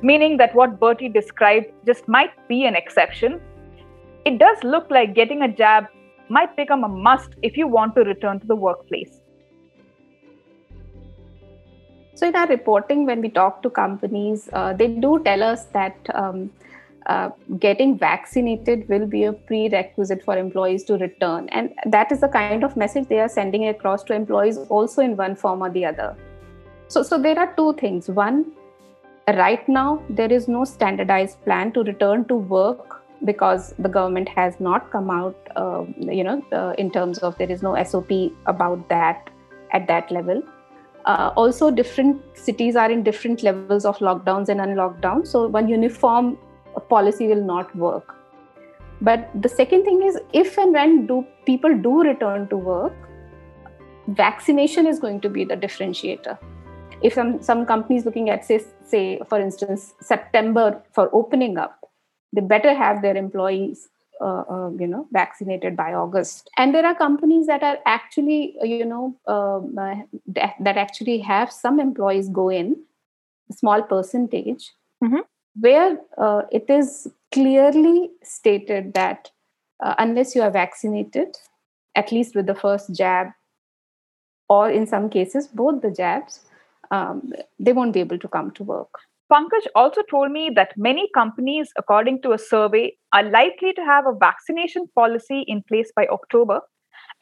meaning 0.03 0.37
that 0.37 0.55
what 0.55 0.79
Berty 0.79 1.09
described 1.09 1.69
just 1.87 2.07
might 2.07 2.33
be 2.49 2.67
an 2.67 2.77
exception, 2.77 3.41
it 4.27 4.39
does 4.39 4.63
look 4.63 4.91
like 4.91 5.15
getting 5.15 5.41
a 5.41 5.49
jab 5.49 5.87
might 6.29 6.55
become 6.55 6.85
a 6.85 6.89
must 6.89 7.31
if 7.41 7.57
you 7.57 7.67
want 7.67 7.95
to 7.95 8.03
return 8.03 8.39
to 8.41 8.47
the 8.47 8.55
workplace. 8.55 9.20
So, 12.21 12.27
in 12.27 12.37
our 12.37 12.47
reporting, 12.49 13.07
when 13.07 13.23
we 13.23 13.31
talk 13.31 13.63
to 13.63 13.71
companies, 13.71 14.51
uh, 14.53 14.75
they 14.75 14.89
do 14.89 15.23
tell 15.25 15.43
us 15.43 15.65
that 15.77 15.97
um, 16.13 16.51
uh, 17.07 17.31
getting 17.59 17.97
vaccinated 17.97 18.87
will 18.91 19.07
be 19.07 19.25
a 19.25 19.33
prerequisite 19.33 20.23
for 20.23 20.37
employees 20.37 20.85
to 20.85 20.99
return. 20.99 21.49
And 21.49 21.73
that 21.87 22.13
is 22.13 22.21
the 22.21 22.29
kind 22.29 22.63
of 22.63 22.77
message 22.77 23.09
they 23.09 23.21
are 23.21 23.29
sending 23.31 23.69
across 23.69 24.05
to 24.05 24.13
employees 24.13 24.59
also 24.69 25.01
in 25.01 25.17
one 25.17 25.35
form 25.35 25.63
or 25.63 25.71
the 25.71 25.87
other. 25.87 26.15
So, 26.89 27.03
so 27.03 27.19
there 27.19 27.39
are 27.39 27.55
two 27.57 27.73
things. 27.81 28.11
One, 28.11 28.53
right 29.27 29.67
now, 29.67 30.03
there 30.11 30.31
is 30.31 30.47
no 30.47 30.67
standardized 30.67 31.43
plan 31.47 31.73
to 31.73 31.83
return 31.85 32.27
to 32.27 32.35
work 32.35 33.03
because 33.25 33.73
the 33.79 33.89
government 33.89 34.29
has 34.29 34.61
not 34.61 34.91
come 34.91 35.09
out, 35.09 35.39
uh, 35.57 35.87
you 35.99 36.25
know, 36.25 36.45
uh, 36.53 36.75
in 36.77 36.91
terms 36.91 37.21
of 37.21 37.39
there 37.39 37.51
is 37.51 37.63
no 37.63 37.83
SOP 37.83 38.11
about 38.45 38.87
that 38.91 39.31
at 39.73 39.87
that 39.87 40.11
level. 40.11 40.43
Uh, 41.07 41.33
also, 41.37 41.71
different 41.71 42.21
cities 42.35 42.77
are 42.77 42.91
in 42.91 43.03
different 43.03 43.43
levels 43.43 43.85
of 43.85 43.99
lockdowns 43.99 44.49
and 44.49 44.61
unlockdowns. 44.61 45.29
So, 45.29 45.47
one 45.47 45.69
uniform 45.69 46.39
policy 46.89 47.27
will 47.27 47.43
not 47.43 47.75
work. 47.75 48.17
But 49.01 49.31
the 49.41 49.49
second 49.49 49.85
thing 49.85 50.03
is, 50.03 50.19
if 50.33 50.59
and 50.59 50.73
when 50.73 51.07
do 51.07 51.27
people 51.47 51.77
do 51.77 52.03
return 52.03 52.49
to 52.49 52.57
work, 52.57 52.93
vaccination 54.09 54.87
is 54.87 54.99
going 54.99 55.21
to 55.23 55.31
be 55.31 55.45
the 55.45 55.57
differentiator. 55.57 56.39
If 57.03 57.15
some, 57.15 57.43
some 57.43 57.65
companies 57.65 58.05
looking 58.05 58.29
at 58.29 58.45
say, 58.45 58.63
say 58.85 59.21
for 59.27 59.41
instance 59.41 59.95
September 60.03 60.83
for 60.93 61.09
opening 61.15 61.57
up, 61.57 61.79
they 62.35 62.43
better 62.43 62.75
have 62.75 63.01
their 63.01 63.17
employees 63.17 63.89
uh, 64.21 64.45
uh, 64.55 64.71
you 64.79 64.87
know 64.87 65.07
vaccinated 65.13 65.77
by 65.77 65.93
august 65.95 66.51
and 66.57 66.75
there 66.75 66.87
are 66.87 66.95
companies 66.95 67.47
that 67.47 67.63
are 67.63 67.79
actually 67.87 68.55
uh, 68.63 68.65
you 68.65 68.85
know 68.85 69.17
um, 69.27 69.77
uh, 69.79 69.95
that, 70.27 70.77
actually 70.77 71.19
have 71.19 71.53
some 71.53 71.81
employees 71.81 72.29
go 72.29 72.49
in 72.49 72.77
a 73.51 73.55
small 73.55 73.83
percentage 73.83 74.73
mm-hmm 75.03 75.21
where 75.59 75.99
uh, 76.19 76.43
it 76.51 76.69
is 76.69 77.09
clearly 77.33 78.11
stated 78.23 78.95
that 78.95 79.31
uh, 79.81 79.95
unless 79.99 80.35
you 80.35 80.43
are 80.43 80.51
vaccinated, 80.51 81.37
at 81.95 82.13
least 82.13 82.35
with 82.35 82.47
the 82.47 82.55
first 82.55 82.95
jab, 82.95 83.29
or 84.49 84.71
in 84.71 84.87
some 84.87 85.09
cases, 85.09 85.47
both 85.49 85.81
the 85.81 85.91
jabs, 85.91 86.41
um, 86.91 87.33
they 87.59 87.73
won't 87.73 87.93
be 87.93 88.01
able 88.01 88.19
to 88.19 88.29
come 88.29 88.51
to 88.53 88.65
work. 88.65 88.99
Pankaj 89.31 89.67
also 89.77 90.03
told 90.11 90.33
me 90.33 90.51
that 90.57 90.73
many 90.77 91.09
companies, 91.15 91.71
according 91.77 92.21
to 92.23 92.33
a 92.33 92.39
survey, 92.39 92.97
are 93.13 93.23
likely 93.23 93.73
to 93.75 93.83
have 93.83 94.05
a 94.07 94.19
vaccination 94.19 94.89
policy 94.97 95.45
in 95.47 95.63
place 95.69 95.93
by 95.95 96.07
October, 96.11 96.61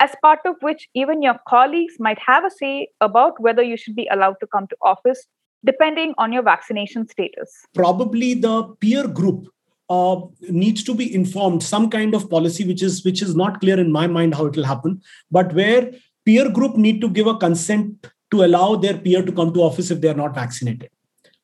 as 0.00 0.14
part 0.22 0.38
of 0.46 0.56
which 0.62 0.88
even 0.94 1.20
your 1.20 1.38
colleagues 1.46 1.96
might 1.98 2.18
have 2.26 2.46
a 2.46 2.50
say 2.50 2.88
about 3.02 3.38
whether 3.40 3.62
you 3.62 3.76
should 3.76 3.94
be 3.94 4.08
allowed 4.10 4.36
to 4.40 4.46
come 4.46 4.66
to 4.68 4.76
office 4.80 5.26
depending 5.66 6.14
on 6.16 6.32
your 6.32 6.42
vaccination 6.42 7.06
status? 7.06 7.52
Probably 7.74 8.32
the 8.32 8.62
peer 8.80 9.06
group 9.06 9.48
uh, 9.90 10.20
needs 10.48 10.82
to 10.84 10.94
be 10.94 11.14
informed 11.14 11.62
some 11.62 11.90
kind 11.90 12.14
of 12.14 12.30
policy 12.30 12.64
which 12.66 12.82
is 12.82 13.04
which 13.04 13.20
is 13.20 13.34
not 13.34 13.60
clear 13.60 13.78
in 13.78 13.90
my 13.92 14.06
mind 14.06 14.34
how 14.34 14.46
it 14.46 14.54
will 14.54 14.64
happen 14.64 15.00
but 15.30 15.52
where 15.54 15.90
peer 16.26 16.50
group 16.50 16.76
need 16.76 17.00
to 17.00 17.08
give 17.08 17.26
a 17.26 17.36
consent 17.38 18.06
to 18.30 18.44
allow 18.44 18.76
their 18.76 18.98
peer 18.98 19.22
to 19.22 19.32
come 19.32 19.52
to 19.54 19.62
office 19.62 19.90
if 19.90 20.02
they 20.02 20.08
are 20.08 20.20
not 20.22 20.34
vaccinated 20.34 20.90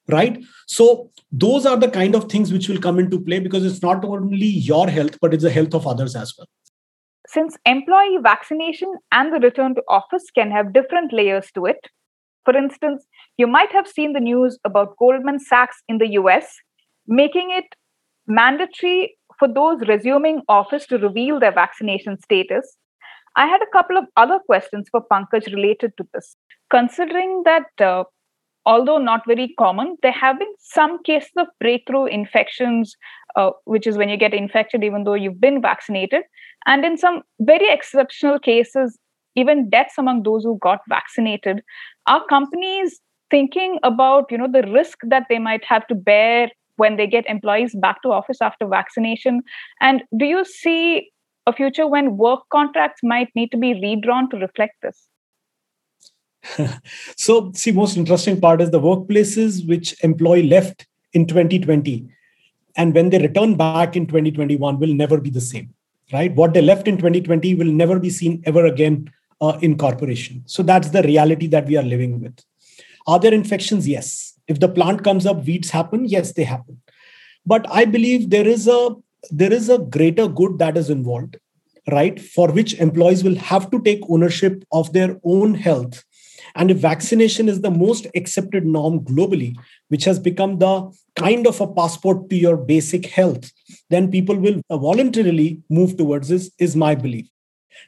right 0.09 0.43
so 0.67 1.11
those 1.33 1.67
are 1.67 1.77
the 1.77 1.89
kind 1.89 2.15
of 2.15 2.31
things 2.31 2.53
which 2.53 2.69
will 2.69 2.81
come 2.81 2.99
into 2.99 3.21
play 3.21 3.39
because 3.39 3.65
it's 3.65 3.83
not 3.83 4.05
only 4.05 4.47
your 4.47 4.89
health 4.89 5.19
but 5.21 5.33
it's 5.33 5.45
the 5.45 5.51
health 5.51 5.75
of 5.75 5.87
others 5.87 6.15
as 6.15 6.35
well 6.37 6.47
since 7.27 7.57
employee 7.65 8.19
vaccination 8.23 8.95
and 9.13 9.33
the 9.33 9.41
return 9.41 9.75
to 9.75 9.83
office 9.89 10.25
can 10.35 10.51
have 10.51 10.73
different 10.73 11.13
layers 11.13 11.51
to 11.55 11.65
it 11.65 11.89
for 12.45 12.57
instance 12.57 13.07
you 13.39 13.47
might 13.47 13.73
have 13.73 13.89
seen 13.89 14.13
the 14.13 14.21
news 14.21 14.59
about 14.65 14.97
Goldman 14.99 15.41
Sachs 15.41 15.83
in 15.89 15.99
the 15.99 16.11
US 16.21 16.57
making 17.07 17.51
it 17.51 17.65
mandatory 18.27 19.17
for 19.39 19.49
those 19.49 19.81
resuming 19.89 20.43
office 20.49 20.87
to 20.87 20.99
reveal 20.99 21.41
their 21.41 21.53
vaccination 21.53 22.19
status. 22.21 22.77
I 23.37 23.47
had 23.47 23.61
a 23.63 23.71
couple 23.73 23.97
of 23.97 24.05
other 24.17 24.39
questions 24.47 24.89
for 24.91 25.03
Pankaj 25.11 25.53
related 25.53 25.93
to 25.97 26.07
this. 26.15 26.37
Considering 26.71 27.43
that, 27.45 27.67
uh, 27.81 28.05
although 28.67 28.99
not 28.99 29.23
very 29.27 29.55
common, 29.59 29.97
there 30.03 30.13
have 30.13 30.39
been 30.39 30.53
some 30.59 31.03
cases 31.03 31.33
of 31.37 31.47
breakthrough 31.61 32.07
infections, 32.07 32.97
uh, 33.37 33.51
which 33.65 33.87
is 33.87 33.97
when 33.97 34.09
you 34.09 34.17
get 34.17 34.35
infected 34.35 34.83
even 34.83 35.05
though 35.05 35.15
you've 35.15 35.41
been 35.41 35.61
vaccinated. 35.61 36.23
And 36.67 36.85
in 36.85 36.97
some 36.97 37.23
very 37.41 37.71
exceptional 37.71 38.39
cases, 38.39 38.99
even 39.37 39.69
deaths 39.69 39.95
among 39.99 40.23
those 40.23 40.45
who 40.45 40.59
got 40.63 40.81
vaccinated. 40.89 41.63
Are 42.07 42.25
companies 42.27 43.01
thinking 43.31 43.79
about 43.83 44.31
you 44.31 44.39
know 44.39 44.49
the 44.51 44.69
risk 44.71 44.99
that 45.09 45.25
they 45.29 45.39
might 45.39 45.65
have 45.65 45.87
to 45.89 45.95
bear 45.95 46.51
when 46.77 46.97
they 46.97 47.07
get 47.07 47.27
employees 47.27 47.75
back 47.81 48.03
to 48.03 48.11
office 48.11 48.39
after 48.41 48.67
vaccination 48.67 49.41
and 49.81 50.03
do 50.19 50.25
you 50.25 50.45
see 50.45 51.11
a 51.47 51.53
future 51.53 51.87
when 51.87 52.17
work 52.17 52.41
contracts 52.53 53.01
might 53.03 53.29
need 53.35 53.51
to 53.51 53.57
be 53.57 53.73
redrawn 53.81 54.29
to 54.31 54.37
reflect 54.37 54.75
this 54.83 55.09
so 57.17 57.53
see 57.55 57.73
most 57.73 57.97
interesting 57.97 58.41
part 58.41 58.61
is 58.61 58.71
the 58.71 58.81
workplaces 58.81 59.67
which 59.69 59.95
employee 60.03 60.49
left 60.49 60.87
in 61.13 61.27
2020 61.27 62.09
and 62.77 62.95
when 62.95 63.11
they 63.11 63.19
return 63.19 63.57
back 63.57 63.97
in 63.97 64.07
2021 64.07 64.79
will 64.79 64.95
never 64.95 65.21
be 65.21 65.31
the 65.31 65.41
same 65.41 65.73
right 66.13 66.35
what 66.35 66.55
they 66.55 66.63
left 66.63 66.87
in 66.87 66.97
2020 66.97 67.55
will 67.55 67.73
never 67.83 67.99
be 67.99 68.11
seen 68.11 68.43
ever 68.47 68.67
again 68.67 69.11
uh, 69.41 69.59
in 69.63 69.77
corporation 69.77 70.43
so 70.47 70.63
that's 70.63 70.91
the 70.91 71.03
reality 71.03 71.47
that 71.47 71.67
we 71.67 71.77
are 71.77 71.83
living 71.83 72.21
with 72.21 72.45
are 73.07 73.19
there 73.19 73.35
infections? 73.35 73.87
Yes. 73.87 74.39
If 74.49 74.61
the 74.61 74.69
plant 74.69 75.05
comes 75.05 75.27
up, 75.27 75.45
weeds 75.45 75.71
happen. 75.71 76.07
Yes, 76.07 76.33
they 76.33 76.45
happen. 76.45 76.81
But 77.47 77.67
I 77.71 77.85
believe 77.85 78.31
there 78.31 78.47
is 78.47 78.67
a 78.67 78.91
there 79.31 79.53
is 79.53 79.71
a 79.71 79.79
greater 79.79 80.29
good 80.29 80.59
that 80.59 80.77
is 80.77 80.91
involved, 80.91 81.39
right? 81.91 82.21
For 82.21 82.51
which 82.53 82.75
employees 82.75 83.25
will 83.25 83.37
have 83.37 83.71
to 83.71 83.81
take 83.83 84.01
ownership 84.09 84.65
of 84.71 84.93
their 84.93 85.19
own 85.25 85.55
health. 85.55 86.05
And 86.55 86.71
if 86.71 86.79
vaccination 86.79 87.49
is 87.49 87.61
the 87.61 87.71
most 87.71 88.07
accepted 88.15 88.65
norm 88.65 89.01
globally, 89.01 89.57
which 89.89 90.05
has 90.05 90.19
become 90.19 90.59
the 90.59 90.91
kind 91.17 91.47
of 91.47 91.61
a 91.61 91.67
passport 91.67 92.29
to 92.31 92.37
your 92.37 92.57
basic 92.57 93.07
health, 93.07 93.51
then 93.91 94.11
people 94.11 94.37
will 94.37 94.61
voluntarily 94.71 95.63
move 95.71 95.97
towards 95.97 96.29
this, 96.29 96.51
is 96.59 96.77
my 96.77 96.95
belief. 96.95 97.29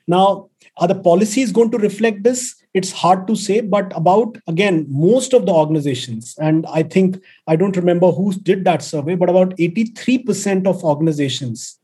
Now, 0.07 0.51
are 0.79 0.89
the 0.89 0.95
policies 0.95 1.53
going 1.53 1.71
to 1.71 1.79
reflect 1.79 2.23
this? 2.23 2.55
It's 2.75 2.93
hard 2.93 3.27
to 3.29 3.37
say, 3.37 3.61
but 3.61 3.93
about, 3.97 4.37
again, 4.47 4.87
most 4.89 5.33
of 5.33 5.47
the 5.47 5.53
organizations, 5.53 6.35
and 6.39 6.67
I 6.67 6.83
think 6.83 7.23
I 7.47 7.57
don't 7.57 7.77
remember 7.77 8.11
who 8.11 8.33
did 8.35 8.65
that 8.65 8.83
survey, 8.83 9.15
but 9.15 9.31
about 9.31 9.57
83% 9.57 10.67
of 10.67 10.85
organizations 10.85 11.79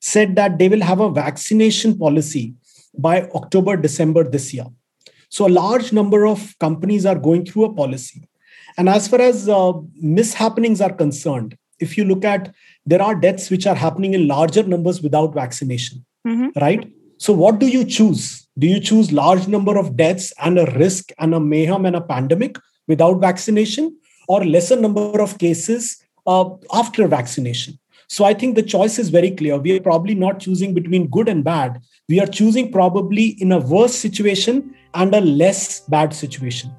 said 0.00 0.36
that 0.36 0.58
they 0.58 0.68
will 0.68 0.80
have 0.80 1.00
a 1.00 1.10
vaccination 1.10 1.98
policy 1.98 2.54
by 2.96 3.22
October, 3.34 3.76
December 3.76 4.24
this 4.24 4.54
year. 4.54 4.66
So 5.30 5.46
a 5.46 5.48
large 5.48 5.92
number 5.92 6.26
of 6.26 6.58
companies 6.58 7.06
are 7.06 7.18
going 7.18 7.46
through 7.46 7.64
a 7.64 7.72
policy. 7.72 8.28
And 8.76 8.88
as 8.88 9.08
far 9.08 9.20
as 9.20 9.48
uh, 9.48 9.72
mishappenings 10.02 10.84
are 10.84 10.92
concerned, 10.92 11.56
if 11.78 11.96
you 11.96 12.04
look 12.04 12.24
at 12.24 12.52
there 12.84 13.00
are 13.02 13.14
deaths 13.14 13.50
which 13.50 13.66
are 13.66 13.74
happening 13.74 14.14
in 14.14 14.26
larger 14.26 14.62
numbers 14.62 15.00
without 15.02 15.32
vaccination, 15.32 16.04
mm-hmm. 16.26 16.58
right? 16.60 16.90
So, 17.18 17.32
what 17.32 17.58
do 17.58 17.68
you 17.68 17.84
choose? 17.84 18.46
Do 18.58 18.66
you 18.66 18.80
choose 18.80 19.12
large 19.12 19.46
number 19.48 19.78
of 19.78 19.96
deaths 19.96 20.32
and 20.40 20.58
a 20.58 20.66
risk 20.72 21.10
and 21.18 21.34
a 21.34 21.40
mayhem 21.40 21.84
and 21.86 21.96
a 21.96 22.00
pandemic 22.00 22.56
without 22.88 23.20
vaccination, 23.20 23.96
or 24.28 24.44
lesser 24.44 24.76
number 24.76 25.20
of 25.20 25.38
cases 25.38 26.02
uh, 26.26 26.48
after 26.72 27.06
vaccination? 27.06 27.78
So, 28.08 28.24
I 28.24 28.34
think 28.34 28.56
the 28.56 28.62
choice 28.62 28.98
is 28.98 29.10
very 29.10 29.30
clear. 29.30 29.58
We 29.58 29.76
are 29.76 29.80
probably 29.80 30.14
not 30.14 30.40
choosing 30.40 30.74
between 30.74 31.08
good 31.08 31.28
and 31.28 31.44
bad. 31.44 31.80
We 32.08 32.20
are 32.20 32.26
choosing 32.26 32.72
probably 32.72 33.36
in 33.40 33.52
a 33.52 33.58
worse 33.58 33.94
situation 33.94 34.74
and 34.94 35.14
a 35.14 35.20
less 35.20 35.80
bad 35.80 36.12
situation. 36.12 36.74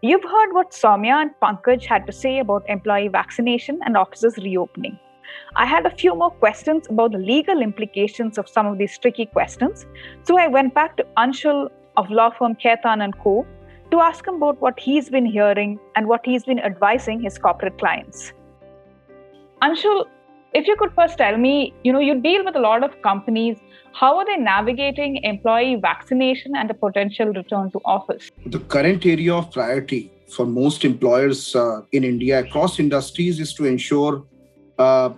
You've 0.00 0.22
heard 0.22 0.52
what 0.52 0.70
Saumya 0.70 1.22
and 1.22 1.30
Pankaj 1.42 1.84
had 1.84 2.06
to 2.06 2.12
say 2.12 2.38
about 2.38 2.64
employee 2.68 3.08
vaccination 3.08 3.80
and 3.84 3.96
offices 3.96 4.36
reopening. 4.38 4.98
I 5.56 5.66
had 5.66 5.86
a 5.86 5.90
few 5.90 6.14
more 6.14 6.30
questions 6.30 6.86
about 6.88 7.12
the 7.12 7.18
legal 7.18 7.60
implications 7.60 8.38
of 8.38 8.48
some 8.48 8.66
of 8.66 8.78
these 8.78 8.96
tricky 8.98 9.26
questions. 9.26 9.86
So 10.22 10.38
I 10.38 10.46
went 10.46 10.74
back 10.74 10.96
to 10.98 11.06
Anshul 11.16 11.68
of 11.96 12.10
law 12.10 12.30
firm 12.30 12.54
Khaitan 12.54 13.02
and 13.02 13.18
Co. 13.18 13.44
to 13.90 14.00
ask 14.00 14.26
him 14.26 14.36
about 14.36 14.60
what 14.60 14.78
he's 14.78 15.10
been 15.10 15.26
hearing 15.26 15.78
and 15.96 16.06
what 16.06 16.24
he's 16.24 16.44
been 16.44 16.60
advising 16.60 17.20
his 17.20 17.38
corporate 17.38 17.78
clients. 17.78 18.32
Anshul, 19.62 20.04
if 20.54 20.66
you 20.66 20.76
could 20.76 20.92
first 20.94 21.18
tell 21.18 21.36
me, 21.36 21.74
you 21.84 21.92
know, 21.92 21.98
you 21.98 22.20
deal 22.20 22.44
with 22.44 22.56
a 22.56 22.60
lot 22.60 22.82
of 22.82 23.00
companies. 23.02 23.58
How 23.92 24.16
are 24.18 24.24
they 24.24 24.36
navigating 24.36 25.16
employee 25.24 25.76
vaccination 25.76 26.54
and 26.56 26.70
a 26.70 26.74
potential 26.74 27.26
return 27.26 27.70
to 27.72 27.80
office? 27.84 28.30
The 28.46 28.60
current 28.60 29.04
area 29.04 29.34
of 29.34 29.50
priority 29.50 30.12
for 30.28 30.46
most 30.46 30.84
employers 30.84 31.56
uh, 31.56 31.82
in 31.92 32.04
India 32.04 32.40
across 32.40 32.78
industries 32.78 33.40
is 33.40 33.54
to 33.54 33.64
ensure 33.64 34.24
uh, 34.78 35.10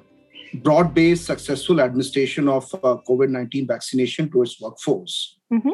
broad 0.54 0.94
based 0.94 1.26
successful 1.26 1.80
administration 1.80 2.48
of 2.48 2.72
uh, 2.74 2.96
COVID 3.08 3.28
19 3.28 3.66
vaccination 3.66 4.30
to 4.30 4.42
its 4.42 4.60
workforce. 4.60 5.38
Mm-hmm. 5.52 5.70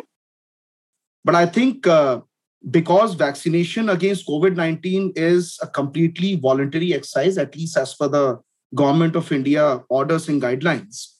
But 1.24 1.34
I 1.34 1.46
think 1.46 1.86
uh, 1.86 2.20
because 2.70 3.14
vaccination 3.14 3.88
against 3.90 4.26
COVID 4.26 4.56
19 4.56 5.12
is 5.16 5.58
a 5.62 5.66
completely 5.66 6.36
voluntary 6.36 6.94
exercise, 6.94 7.38
at 7.38 7.54
least 7.56 7.76
as 7.76 7.94
per 7.94 8.08
the 8.08 8.40
Government 8.74 9.16
of 9.16 9.30
India 9.32 9.82
orders 9.88 10.28
and 10.28 10.42
guidelines, 10.42 11.12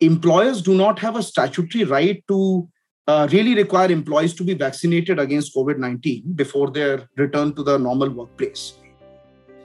employers 0.00 0.62
do 0.62 0.74
not 0.74 0.98
have 0.98 1.16
a 1.16 1.22
statutory 1.22 1.84
right 1.84 2.24
to 2.28 2.68
uh, 3.06 3.28
really 3.30 3.54
require 3.54 3.90
employees 3.90 4.34
to 4.34 4.44
be 4.44 4.54
vaccinated 4.54 5.18
against 5.18 5.54
COVID 5.54 5.78
19 5.78 6.32
before 6.34 6.70
their 6.70 7.08
return 7.16 7.54
to 7.54 7.62
the 7.62 7.78
normal 7.78 8.10
workplace. 8.10 8.74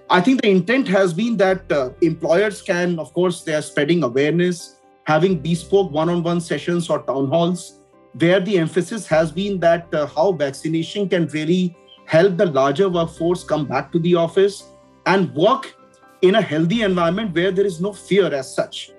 I 0.10 0.22
think 0.22 0.42
the 0.42 0.50
intent 0.50 0.88
has 0.88 1.14
been 1.14 1.38
that 1.38 1.72
uh, 1.72 1.92
employers 2.02 2.62
can, 2.62 2.98
of 3.00 3.14
course, 3.14 3.44
they 3.44 3.54
are 3.54 3.62
spreading 3.62 4.04
awareness, 4.04 4.78
having 5.06 5.40
bespoke 5.40 5.92
one 5.92 6.10
on 6.10 6.24
one 6.24 6.42
sessions 6.42 6.90
or 6.90 7.04
town 7.04 7.30
halls, 7.30 7.80
where 8.14 8.40
the 8.40 8.58
emphasis 8.58 9.06
has 9.08 9.32
been 9.32 9.60
that 9.60 9.94
uh, 9.94 10.08
how 10.08 10.32
vaccination 10.32 11.08
can 11.08 11.28
really 11.28 11.76
help 12.06 12.38
the 12.38 12.46
larger 12.48 12.90
workforce 12.90 13.44
come 13.44 13.68
back 13.68 13.92
to 13.92 14.00
the 14.00 14.16
office 14.16 14.64
and 15.06 15.34
work 15.36 15.76
in 16.22 16.36
a 16.36 16.42
healthy 16.42 16.82
environment 16.82 17.36
where 17.36 17.52
there 17.52 17.66
is 17.66 17.80
no 17.80 17.94
fear 17.94 18.34
as 18.34 18.54
such. 18.54 18.92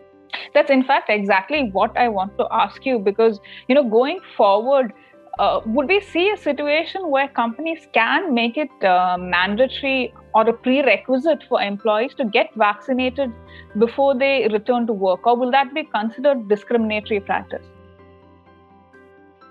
That's 0.54 0.70
in 0.70 0.84
fact 0.84 1.10
exactly 1.10 1.70
what 1.72 1.96
I 1.96 2.08
want 2.08 2.36
to 2.38 2.46
ask 2.50 2.86
you 2.86 2.98
because, 2.98 3.40
you 3.68 3.74
know, 3.74 3.84
going 3.84 4.20
forward, 4.36 4.92
uh, 5.38 5.60
would 5.64 5.88
we 5.88 6.00
see 6.00 6.30
a 6.30 6.36
situation 6.36 7.08
where 7.08 7.28
companies 7.28 7.86
can 7.94 8.34
make 8.34 8.56
it 8.56 8.84
uh, 8.84 9.16
mandatory 9.18 10.12
or 10.34 10.48
a 10.48 10.52
prerequisite 10.52 11.42
for 11.48 11.62
employees 11.62 12.14
to 12.14 12.24
get 12.24 12.50
vaccinated 12.56 13.32
before 13.78 14.16
they 14.16 14.48
return 14.48 14.86
to 14.86 14.92
work, 14.92 15.26
or 15.26 15.36
will 15.36 15.50
that 15.50 15.72
be 15.72 15.84
considered 15.84 16.48
discriminatory 16.48 17.20
practice? 17.20 17.64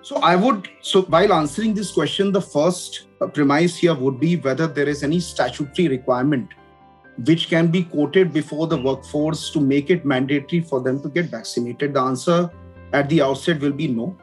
So, 0.01 0.17
I 0.17 0.35
would, 0.35 0.69
so 0.81 1.01
while 1.03 1.33
answering 1.33 1.73
this 1.73 1.91
question, 1.91 2.31
the 2.31 2.41
first 2.41 3.07
uh, 3.19 3.27
premise 3.27 3.77
here 3.77 3.93
would 3.93 4.19
be 4.19 4.37
whether 4.37 4.67
there 4.67 4.87
is 4.87 5.03
any 5.03 5.19
statutory 5.19 5.87
requirement 5.87 6.49
which 7.25 7.49
can 7.49 7.67
be 7.67 7.83
quoted 7.83 8.31
before 8.33 8.67
the 8.67 8.77
workforce 8.77 9.49
to 9.51 9.59
make 9.59 9.89
it 9.89 10.05
mandatory 10.05 10.61
for 10.61 10.81
them 10.81 11.01
to 11.01 11.09
get 11.09 11.25
vaccinated. 11.25 11.93
The 11.93 12.01
answer 12.01 12.49
at 12.93 13.09
the 13.09 13.21
outset 13.21 13.59
will 13.59 13.73
be 13.73 13.87
no 13.87 14.17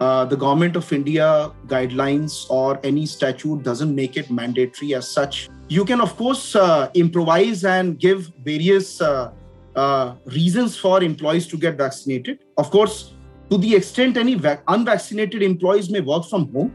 uh, 0.00 0.24
the 0.24 0.36
government 0.36 0.76
of 0.76 0.90
India 0.92 1.52
guidelines 1.66 2.50
or 2.50 2.80
any 2.82 3.04
statute 3.04 3.62
doesn't 3.62 3.94
make 3.94 4.16
it 4.16 4.30
mandatory 4.30 4.94
as 4.94 5.06
such. 5.06 5.50
You 5.68 5.84
can, 5.84 6.00
of 6.00 6.16
course, 6.16 6.56
uh, 6.56 6.90
improvise 6.94 7.64
and 7.64 7.98
give 7.98 8.32
various 8.42 9.00
uh, 9.00 9.32
uh 9.76 10.16
reasons 10.24 10.76
for 10.76 11.00
employees 11.02 11.46
to 11.46 11.56
get 11.56 11.76
vaccinated. 11.76 12.40
Of 12.56 12.70
course, 12.70 13.12
to 13.50 13.58
the 13.58 13.76
extent 13.76 14.16
any 14.16 14.34
vac- 14.34 14.64
unvaccinated 14.66 15.42
employees 15.42 15.90
may 15.90 16.00
work 16.00 16.24
from 16.24 16.52
home, 16.52 16.74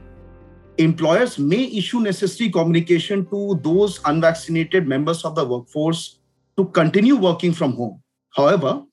employers 0.77 1.37
may 1.37 1.65
issue 1.65 1.99
necessary 1.99 2.49
communication 2.49 3.25
to 3.29 3.59
those 3.63 3.99
unvaccinated 4.05 4.87
members 4.87 5.23
of 5.23 5.35
the 5.35 5.45
workforce 5.45 6.19
to 6.57 6.65
continue 6.65 7.15
working 7.15 7.53
from 7.53 7.73
home. 7.73 8.01
However, 8.35 8.83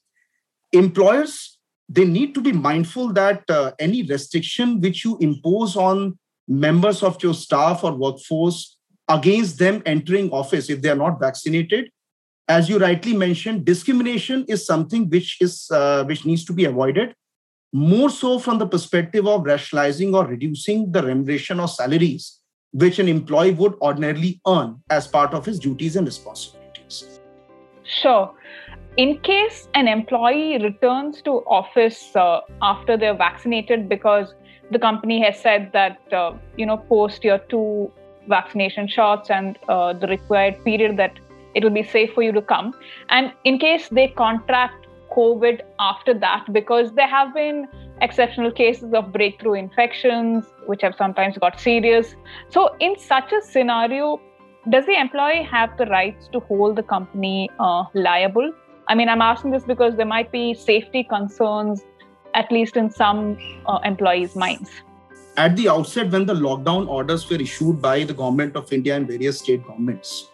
employers 0.73 1.59
they 1.89 2.05
need 2.05 2.35
to 2.35 2.41
be 2.41 2.53
mindful 2.53 3.13
that 3.13 3.43
uh, 3.51 3.73
any 3.79 4.03
restriction 4.05 4.81
which 4.81 5.05
you 5.05 5.19
impose 5.21 5.77
on 5.77 6.19
members 6.49 7.03
of 7.03 7.23
your 7.23 7.35
staff 7.35 7.85
or 7.85 7.93
workforce 7.93 8.79
against 9.09 9.59
them 9.59 9.83
entering 9.85 10.31
office 10.31 10.71
if 10.71 10.81
they 10.81 10.89
are 10.89 10.97
not 10.97 11.21
vaccinated 11.21 11.91
as 12.49 12.69
you 12.69 12.79
rightly 12.79 13.15
mentioned 13.15 13.65
discrimination 13.65 14.45
is 14.49 14.65
something 14.65 15.09
which 15.11 15.37
is 15.41 15.69
uh, 15.71 16.05
which 16.05 16.25
needs 16.25 16.45
to 16.45 16.53
be 16.53 16.65
avoided 16.65 17.15
more 17.73 18.11
so 18.11 18.39
from 18.39 18.59
the 18.59 18.67
perspective 18.67 19.27
of 19.27 19.45
rationalizing 19.45 20.15
or 20.15 20.27
reducing 20.27 20.93
the 20.93 21.03
remuneration 21.03 21.59
or 21.59 21.69
salaries 21.69 22.41
which 22.73 22.99
an 22.99 23.09
employee 23.09 23.53
would 23.53 23.75
ordinarily 23.81 24.41
earn 24.47 24.81
as 24.91 25.07
part 25.07 25.35
of 25.35 25.45
his 25.45 25.59
duties 25.59 25.97
and 25.97 26.07
responsibilities. 26.07 27.21
Sure. 27.85 28.33
In 28.97 29.19
case 29.21 29.69
an 29.75 29.89
employee 29.89 30.59
returns 30.59 31.23
to 31.23 31.43
office 31.47 32.15
uh, 32.17 32.41
after 32.61 32.97
they're 32.97 33.17
vaccinated 33.17 33.89
because 33.89 34.35
the 34.71 34.79
company 34.79 35.23
has 35.23 35.39
said 35.39 35.71
that 35.73 35.99
uh, 36.13 36.33
you 36.57 36.67
know 36.67 36.77
post 36.77 37.25
your 37.25 37.39
two 37.39 37.91
vaccination 38.29 38.89
shots 38.89 39.31
and 39.31 39.59
uh, 39.69 39.93
the 39.93 40.07
required 40.07 40.63
period 40.65 40.97
that 40.97 41.19
it 41.55 41.65
will 41.65 41.71
be 41.71 41.83
safe 41.83 42.13
for 42.15 42.23
you 42.23 42.33
to 42.33 42.43
come. 42.43 42.75
And 43.09 43.33
in 43.45 43.59
case 43.59 43.89
they 43.89 44.09
contract 44.09 44.82
covid 45.15 45.61
after 45.79 46.15
that 46.15 46.45
because 46.53 46.93
there 46.93 47.09
have 47.09 47.35
been 47.35 47.67
exceptional 48.01 48.51
cases 48.51 48.93
of 48.95 49.13
breakthrough 49.13 49.55
infections 49.55 50.45
which 50.67 50.83
have 50.83 50.95
sometimes 50.97 51.39
got 51.39 51.61
serious 51.61 52.15
so 52.49 52.75
in 52.81 52.99
such 52.99 53.33
a 53.33 53.41
scenario 53.43 54.21
does 54.71 54.87
the 54.87 54.99
employee 54.99 55.43
have 55.43 55.77
the 55.77 55.87
rights 55.87 56.29
to 56.33 56.41
hold 56.41 56.77
the 56.77 56.83
company 56.83 57.51
uh, 57.59 57.85
liable 57.95 58.53
I 58.89 58.95
mean, 58.95 59.09
I'm 59.09 59.23
asking 59.23 59.53
this 59.53 59.65
because 59.65 59.97
there 59.97 60.07
might 60.07 60.33
be 60.33 60.55
safety 60.55 61.05
concerns, 61.05 61.83
at 62.35 62.51
least 62.51 62.77
in 62.77 62.91
some 62.91 63.39
uh, 63.67 63.79
employees' 63.85 64.35
minds. 64.35 64.71
At 65.37 65.57
the 65.57 65.69
outset, 65.69 66.11
when 66.11 66.27
the 66.27 66.35
lockdown 66.35 66.89
orders 66.89 67.29
were 67.31 67.37
issued 67.37 67.81
by 67.81 68.05
the 68.05 68.13
government 68.13 68.57
of 68.57 68.73
India 68.73 68.97
and 68.97 69.07
various 69.07 69.39
state 69.39 69.65
governments, 69.67 70.29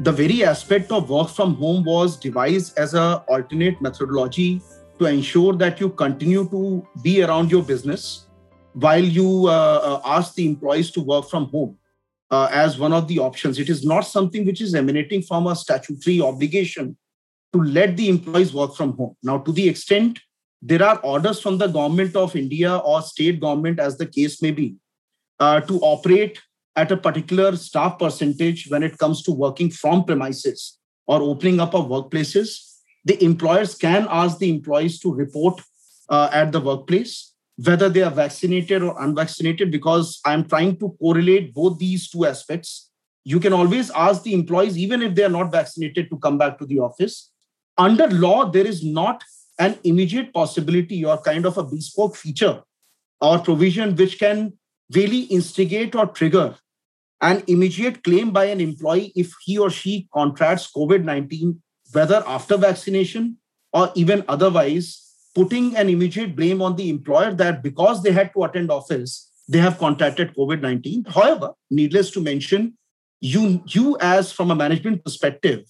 the 0.00 0.12
very 0.12 0.44
aspect 0.44 0.90
of 0.90 1.08
work 1.08 1.28
from 1.28 1.54
home 1.54 1.84
was 1.84 2.16
devised 2.16 2.76
as 2.78 2.94
an 2.94 3.20
alternate 3.28 3.80
methodology 3.80 4.60
to 4.98 5.06
ensure 5.06 5.52
that 5.54 5.78
you 5.80 5.88
continue 5.88 6.48
to 6.48 6.86
be 7.02 7.22
around 7.22 7.50
your 7.50 7.62
business 7.62 8.26
while 8.72 9.04
you 9.04 9.46
uh, 9.46 9.50
uh 9.50 10.00
ask 10.04 10.34
the 10.34 10.46
employees 10.46 10.90
to 10.90 11.00
work 11.00 11.30
from 11.30 11.44
home 11.50 11.78
uh, 12.30 12.48
as 12.50 12.78
one 12.78 12.92
of 12.92 13.06
the 13.06 13.18
options. 13.20 13.58
It 13.58 13.68
is 13.68 13.84
not 13.84 14.00
something 14.00 14.44
which 14.44 14.60
is 14.60 14.74
emanating 14.74 15.22
from 15.22 15.46
a 15.46 15.54
statutory 15.54 16.20
obligation 16.20 16.96
to 17.52 17.62
let 17.62 17.96
the 17.96 18.08
employees 18.08 18.52
work 18.52 18.74
from 18.74 18.96
home. 18.96 19.16
Now, 19.22 19.38
to 19.38 19.52
the 19.52 19.68
extent 19.68 20.18
there 20.60 20.82
are 20.82 20.98
orders 21.00 21.40
from 21.40 21.58
the 21.58 21.68
government 21.68 22.16
of 22.16 22.34
India 22.34 22.76
or 22.76 23.02
state 23.02 23.38
government, 23.40 23.78
as 23.78 23.96
the 23.96 24.06
case 24.06 24.42
may 24.42 24.50
be, 24.50 24.74
uh, 25.38 25.60
to 25.60 25.78
operate 25.80 26.40
at 26.76 26.90
a 26.90 26.96
particular 26.96 27.56
staff 27.56 27.98
percentage 27.98 28.68
when 28.68 28.82
it 28.82 28.98
comes 28.98 29.22
to 29.22 29.32
working 29.32 29.70
from 29.70 30.04
premises 30.04 30.78
or 31.06 31.22
opening 31.22 31.60
up 31.60 31.74
of 31.74 31.86
workplaces, 31.86 32.78
the 33.04 33.22
employers 33.22 33.74
can 33.74 34.06
ask 34.10 34.38
the 34.38 34.50
employees 34.50 34.98
to 35.00 35.12
report 35.12 35.60
uh, 36.08 36.28
at 36.32 36.52
the 36.52 36.60
workplace 36.60 37.34
whether 37.56 37.88
they 37.88 38.02
are 38.02 38.10
vaccinated 38.10 38.82
or 38.82 39.00
unvaccinated 39.00 39.70
because 39.70 40.20
i'm 40.24 40.44
trying 40.44 40.76
to 40.76 40.96
correlate 41.00 41.54
both 41.54 41.78
these 41.78 42.08
two 42.08 42.24
aspects. 42.26 42.90
You 43.24 43.40
can 43.40 43.52
always 43.52 43.90
ask 43.90 44.22
the 44.22 44.34
employees 44.34 44.76
even 44.76 45.02
if 45.02 45.14
they 45.14 45.24
are 45.24 45.30
not 45.30 45.52
vaccinated 45.52 46.10
to 46.10 46.18
come 46.18 46.36
back 46.36 46.58
to 46.58 46.66
the 46.66 46.80
office. 46.80 47.30
Under 47.78 48.06
law, 48.08 48.50
there 48.50 48.66
is 48.66 48.84
not 48.84 49.24
an 49.58 49.78
immediate 49.84 50.32
possibility 50.34 51.04
or 51.04 51.16
kind 51.18 51.46
of 51.46 51.56
a 51.56 51.62
bespoke 51.62 52.16
feature 52.16 52.62
or 53.20 53.38
provision 53.38 53.96
which 53.96 54.18
can 54.18 54.52
really 54.94 55.20
instigate 55.20 55.94
or 55.94 56.06
trigger 56.06 56.56
an 57.20 57.42
immediate 57.46 58.02
claim 58.02 58.30
by 58.30 58.44
an 58.46 58.60
employee 58.60 59.12
if 59.14 59.32
he 59.44 59.58
or 59.58 59.70
she 59.70 60.08
contracts 60.12 60.70
COVID 60.74 61.04
19, 61.04 61.60
whether 61.92 62.22
after 62.26 62.56
vaccination 62.56 63.38
or 63.72 63.90
even 63.94 64.24
otherwise, 64.28 65.00
putting 65.34 65.76
an 65.76 65.88
immediate 65.88 66.36
blame 66.36 66.62
on 66.62 66.76
the 66.76 66.88
employer 66.88 67.32
that 67.34 67.62
because 67.62 68.02
they 68.02 68.12
had 68.12 68.32
to 68.34 68.44
attend 68.44 68.70
office, 68.70 69.30
they 69.48 69.58
have 69.58 69.78
contracted 69.78 70.34
COVID 70.36 70.60
19. 70.60 71.04
However, 71.06 71.52
needless 71.70 72.10
to 72.12 72.20
mention, 72.20 72.76
you, 73.20 73.62
you 73.66 73.96
as 74.00 74.32
from 74.32 74.50
a 74.50 74.54
management 74.54 75.04
perspective, 75.04 75.64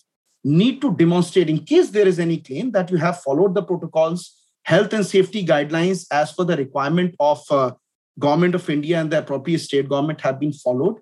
need 0.44 0.80
to 0.82 0.94
demonstrate 0.94 1.48
in 1.48 1.64
case 1.64 1.90
there 1.90 2.06
is 2.06 2.18
any 2.18 2.38
claim 2.38 2.70
that 2.72 2.90
you 2.90 2.98
have 2.98 3.22
followed 3.22 3.54
the 3.54 3.62
protocols 3.62 4.42
health 4.64 4.92
and 4.92 5.06
safety 5.06 5.44
guidelines 5.44 6.06
as 6.10 6.32
per 6.32 6.44
the 6.44 6.56
requirement 6.56 7.14
of 7.18 7.40
uh, 7.50 7.70
government 8.18 8.54
of 8.54 8.68
india 8.68 9.00
and 9.00 9.10
the 9.10 9.18
appropriate 9.18 9.58
state 9.58 9.88
government 9.88 10.20
have 10.20 10.38
been 10.38 10.52
followed 10.52 10.96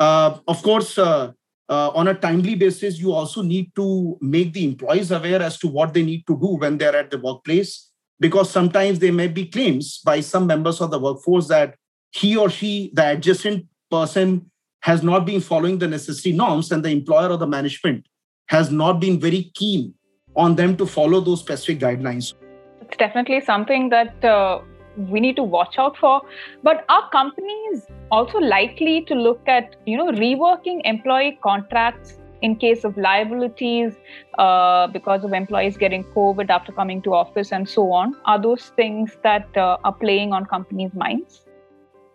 of 0.00 0.62
course 0.62 0.98
uh, 0.98 1.32
uh 1.68 1.90
on 1.90 2.08
a 2.08 2.14
timely 2.14 2.54
basis 2.54 2.98
you 2.98 3.12
also 3.12 3.42
need 3.42 3.74
to 3.76 4.18
make 4.20 4.52
the 4.52 4.64
employees 4.64 5.10
aware 5.10 5.42
as 5.42 5.58
to 5.58 5.68
what 5.68 5.94
they 5.94 6.02
need 6.02 6.26
to 6.26 6.38
do 6.38 6.56
when 6.56 6.78
they're 6.78 6.96
at 6.96 7.10
the 7.10 7.18
workplace 7.18 7.90
because 8.18 8.50
sometimes 8.50 8.98
there 8.98 9.12
may 9.12 9.28
be 9.28 9.46
claims 9.46 9.98
by 10.04 10.20
some 10.20 10.46
members 10.46 10.80
of 10.80 10.90
the 10.90 10.98
workforce 10.98 11.48
that 11.48 11.74
he 12.10 12.36
or 12.36 12.50
she 12.50 12.90
the 12.94 13.12
adjacent 13.12 13.66
person 13.90 14.50
has 14.82 15.02
not 15.02 15.26
been 15.26 15.40
following 15.40 15.78
the 15.78 15.88
necessary 15.88 16.34
norms 16.34 16.72
and 16.72 16.84
the 16.84 16.88
employer 16.90 17.28
or 17.28 17.36
the 17.36 17.46
management 17.46 18.06
has 18.48 18.70
not 18.70 19.00
been 19.00 19.20
very 19.20 19.50
keen 19.54 19.94
on 20.36 20.56
them 20.56 20.76
to 20.76 20.86
follow 20.86 21.20
those 21.20 21.40
specific 21.40 21.80
guidelines. 21.80 22.34
It's 22.80 22.96
definitely 22.96 23.40
something 23.40 23.90
that 23.90 24.24
uh, 24.24 24.60
we 24.96 25.20
need 25.20 25.36
to 25.36 25.42
watch 25.42 25.78
out 25.78 25.96
for. 25.96 26.22
But 26.62 26.84
are 26.88 27.08
companies 27.10 27.86
also 28.10 28.38
likely 28.38 29.02
to 29.02 29.14
look 29.14 29.46
at, 29.46 29.76
you 29.86 29.96
know, 29.96 30.10
reworking 30.12 30.80
employee 30.84 31.38
contracts 31.42 32.18
in 32.42 32.56
case 32.56 32.84
of 32.84 32.96
liabilities 32.96 33.94
uh, 34.38 34.86
because 34.88 35.24
of 35.24 35.32
employees 35.32 35.76
getting 35.76 36.04
COVID 36.04 36.48
after 36.48 36.72
coming 36.72 37.02
to 37.02 37.14
office 37.14 37.52
and 37.52 37.68
so 37.68 37.92
on? 37.92 38.16
Are 38.24 38.40
those 38.40 38.72
things 38.76 39.16
that 39.22 39.48
uh, 39.56 39.76
are 39.84 39.92
playing 39.92 40.32
on 40.32 40.46
companies' 40.46 40.94
minds? 40.94 41.44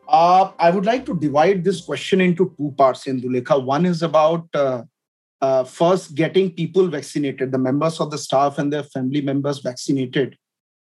Uh, 0.07 0.51
I 0.59 0.69
would 0.69 0.85
like 0.85 1.05
to 1.07 1.17
divide 1.17 1.63
this 1.63 1.81
question 1.81 2.21
into 2.21 2.53
two 2.57 2.73
parts, 2.77 3.05
Indulekha. 3.05 3.63
One 3.63 3.85
is 3.85 4.03
about 4.03 4.47
uh, 4.53 4.83
uh, 5.41 5.63
first 5.63 6.15
getting 6.15 6.51
people 6.51 6.88
vaccinated, 6.88 7.51
the 7.51 7.57
members 7.57 7.99
of 7.99 8.11
the 8.11 8.17
staff 8.17 8.59
and 8.59 8.71
their 8.71 8.83
family 8.83 9.21
members 9.21 9.59
vaccinated. 9.59 10.38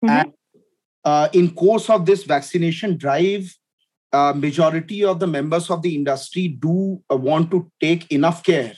Mm-hmm. 0.04 0.08
And 0.08 0.32
uh, 1.04 1.28
in 1.32 1.50
course 1.54 1.88
of 1.90 2.06
this 2.06 2.24
vaccination 2.24 2.96
drive, 2.96 3.54
uh, 4.12 4.32
majority 4.34 5.04
of 5.04 5.20
the 5.20 5.26
members 5.26 5.70
of 5.70 5.82
the 5.82 5.94
industry 5.94 6.48
do 6.48 7.02
uh, 7.10 7.16
want 7.16 7.50
to 7.50 7.70
take 7.80 8.10
enough 8.10 8.42
care 8.42 8.74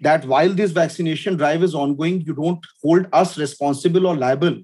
that 0.00 0.24
while 0.26 0.52
this 0.52 0.70
vaccination 0.70 1.36
drive 1.36 1.62
is 1.62 1.74
ongoing, 1.74 2.20
you 2.20 2.34
don't 2.34 2.64
hold 2.82 3.06
us 3.12 3.36
responsible 3.38 4.06
or 4.06 4.16
liable 4.16 4.56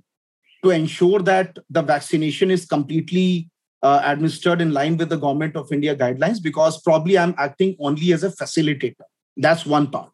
to 0.63 0.71
ensure 0.71 1.21
that 1.21 1.59
the 1.71 1.83
vaccination 1.83 2.51
is 2.51 2.65
completely 2.65 3.51
uh, 3.83 4.01
administered 4.05 4.61
in 4.61 4.73
line 4.73 4.97
with 4.97 5.11
the 5.11 5.17
government 5.17 5.57
of 5.57 5.71
India 5.73 5.95
guidelines 5.95 6.43
because 6.43 6.81
probably 6.81 7.19
I'm 7.19 7.35
acting 7.37 7.77
only 7.79 8.13
as 8.13 8.25
a 8.25 8.31
facilitator. 8.31 9.03
That's 9.37 9.67
one 9.67 9.91
part. 9.91 10.13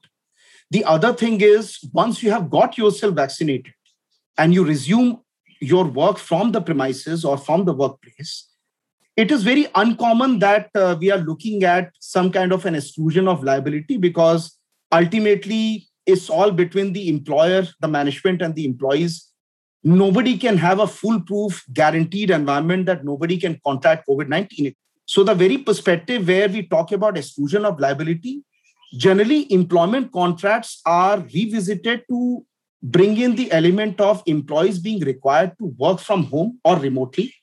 The 0.71 0.85
other 0.85 1.13
thing 1.13 1.41
is 1.41 1.79
once 1.93 2.23
you 2.23 2.31
have 2.31 2.51
got 2.51 2.79
yourself 2.79 3.15
vaccinated 3.15 3.75
and 4.39 4.55
you 4.55 4.65
resume 4.65 5.21
your 5.61 5.85
work 5.85 6.19
from 6.19 6.53
the 6.53 6.61
premises 6.61 7.25
or 7.25 7.37
from 7.37 7.65
the 7.65 7.73
workplace, 7.73 8.49
it 9.17 9.31
is 9.31 9.43
very 9.43 9.67
uncommon 9.75 10.39
that 10.39 10.71
uh, 10.75 10.97
we 10.99 11.11
are 11.11 11.19
looking 11.19 11.65
at 11.65 11.93
some 12.01 12.33
kind 12.33 12.53
of 12.53 12.65
an 12.65 12.75
exclusion 12.75 13.29
of 13.29 13.45
liability 13.45 13.97
because 13.97 14.57
ultimately 14.93 15.87
it's 16.07 16.31
all 16.31 16.51
between 16.51 16.93
the 16.93 17.09
employer, 17.09 17.67
the 17.81 17.89
management, 17.89 18.43
and 18.43 18.55
the 18.55 18.65
employees. 18.65 19.29
Nobody 19.83 20.37
can 20.39 20.57
have 20.57 20.81
a 20.81 20.87
foolproof 20.87 21.65
guaranteed 21.73 22.31
environment 22.31 22.87
that 22.87 23.05
nobody 23.05 23.39
can 23.39 23.59
contract 23.65 24.07
covid-19 24.07 24.75
so 25.07 25.25
the 25.25 25.35
very 25.35 25.59
perspective 25.59 26.29
where 26.29 26.49
we 26.49 26.63
talk 26.63 26.93
about 26.93 27.17
exclusion 27.17 27.65
of 27.65 27.81
liability 27.81 28.43
generally 28.93 29.51
employment 29.53 30.13
contracts 30.13 30.81
are 30.85 31.19
revisited 31.35 32.05
to 32.11 32.45
bring 32.83 33.17
in 33.19 33.35
the 33.35 33.51
element 33.53 34.01
of 34.01 34.23
employees 34.27 34.79
being 34.79 35.01
required 35.01 35.53
to 35.59 35.67
work 35.79 36.01
from 36.01 36.25
home 36.25 36.59
or 36.65 36.77
remotely 36.77 37.35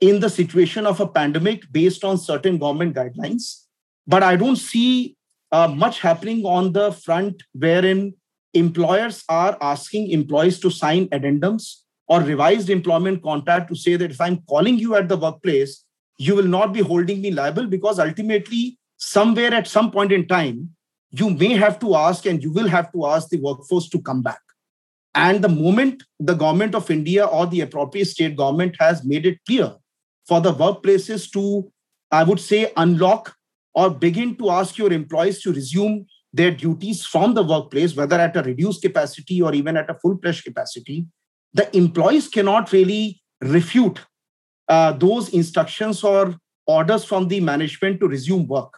in 0.00 0.20
the 0.20 0.28
situation 0.28 0.86
of 0.86 1.00
a 1.00 1.08
pandemic 1.08 1.64
based 1.72 2.04
on 2.04 2.18
certain 2.18 2.58
government 2.58 2.94
guidelines 2.94 3.64
but 4.06 4.22
i 4.22 4.36
don't 4.36 4.56
see 4.56 5.16
uh, 5.52 5.68
much 5.68 6.00
happening 6.00 6.44
on 6.44 6.72
the 6.72 6.92
front 6.92 7.42
wherein 7.52 8.12
employers 8.54 9.24
are 9.28 9.56
asking 9.60 10.10
employees 10.10 10.58
to 10.60 10.70
sign 10.70 11.08
addendums 11.08 11.82
or 12.08 12.20
revised 12.20 12.68
employment 12.70 13.22
contract 13.22 13.68
to 13.68 13.76
say 13.76 13.96
that 13.96 14.10
if 14.10 14.20
I'm 14.20 14.42
calling 14.48 14.78
you 14.78 14.94
at 14.96 15.08
the 15.08 15.16
workplace, 15.16 15.84
you 16.18 16.34
will 16.34 16.50
not 16.58 16.72
be 16.72 16.80
holding 16.80 17.22
me 17.22 17.30
liable 17.30 17.66
because 17.66 17.98
ultimately, 17.98 18.78
somewhere 18.96 19.54
at 19.54 19.66
some 19.66 19.90
point 19.90 20.12
in 20.12 20.26
time, 20.26 20.70
you 21.10 21.30
may 21.30 21.54
have 21.54 21.78
to 21.80 21.94
ask 21.94 22.26
and 22.26 22.42
you 22.42 22.52
will 22.52 22.68
have 22.68 22.92
to 22.92 23.06
ask 23.06 23.28
the 23.28 23.38
workforce 23.38 23.88
to 23.88 24.00
come 24.00 24.22
back. 24.22 24.40
And 25.14 25.42
the 25.42 25.48
moment 25.48 26.02
the 26.18 26.34
government 26.34 26.74
of 26.74 26.90
India 26.90 27.26
or 27.26 27.46
the 27.46 27.60
appropriate 27.60 28.06
state 28.06 28.36
government 28.36 28.76
has 28.78 29.04
made 29.04 29.26
it 29.26 29.38
clear 29.46 29.74
for 30.26 30.40
the 30.40 30.52
workplaces 30.52 31.30
to, 31.32 31.70
I 32.10 32.22
would 32.24 32.40
say, 32.40 32.72
unlock 32.76 33.34
or 33.74 33.90
begin 33.90 34.36
to 34.36 34.50
ask 34.50 34.78
your 34.78 34.92
employees 34.92 35.42
to 35.42 35.52
resume 35.52 36.06
their 36.32 36.50
duties 36.50 37.04
from 37.04 37.34
the 37.34 37.42
workplace, 37.42 37.94
whether 37.94 38.18
at 38.18 38.36
a 38.36 38.42
reduced 38.42 38.82
capacity 38.82 39.42
or 39.42 39.54
even 39.54 39.76
at 39.76 39.90
a 39.90 39.94
full 39.94 40.18
fledged 40.22 40.44
capacity, 40.44 41.06
the 41.52 41.74
employees 41.76 42.28
cannot 42.28 42.72
really 42.72 43.20
refute 43.42 44.00
uh, 44.68 44.92
those 44.92 45.28
instructions 45.30 46.02
or 46.02 46.34
orders 46.66 47.04
from 47.04 47.28
the 47.28 47.40
management 47.40 48.00
to 48.00 48.08
resume 48.08 48.46
work. 48.46 48.72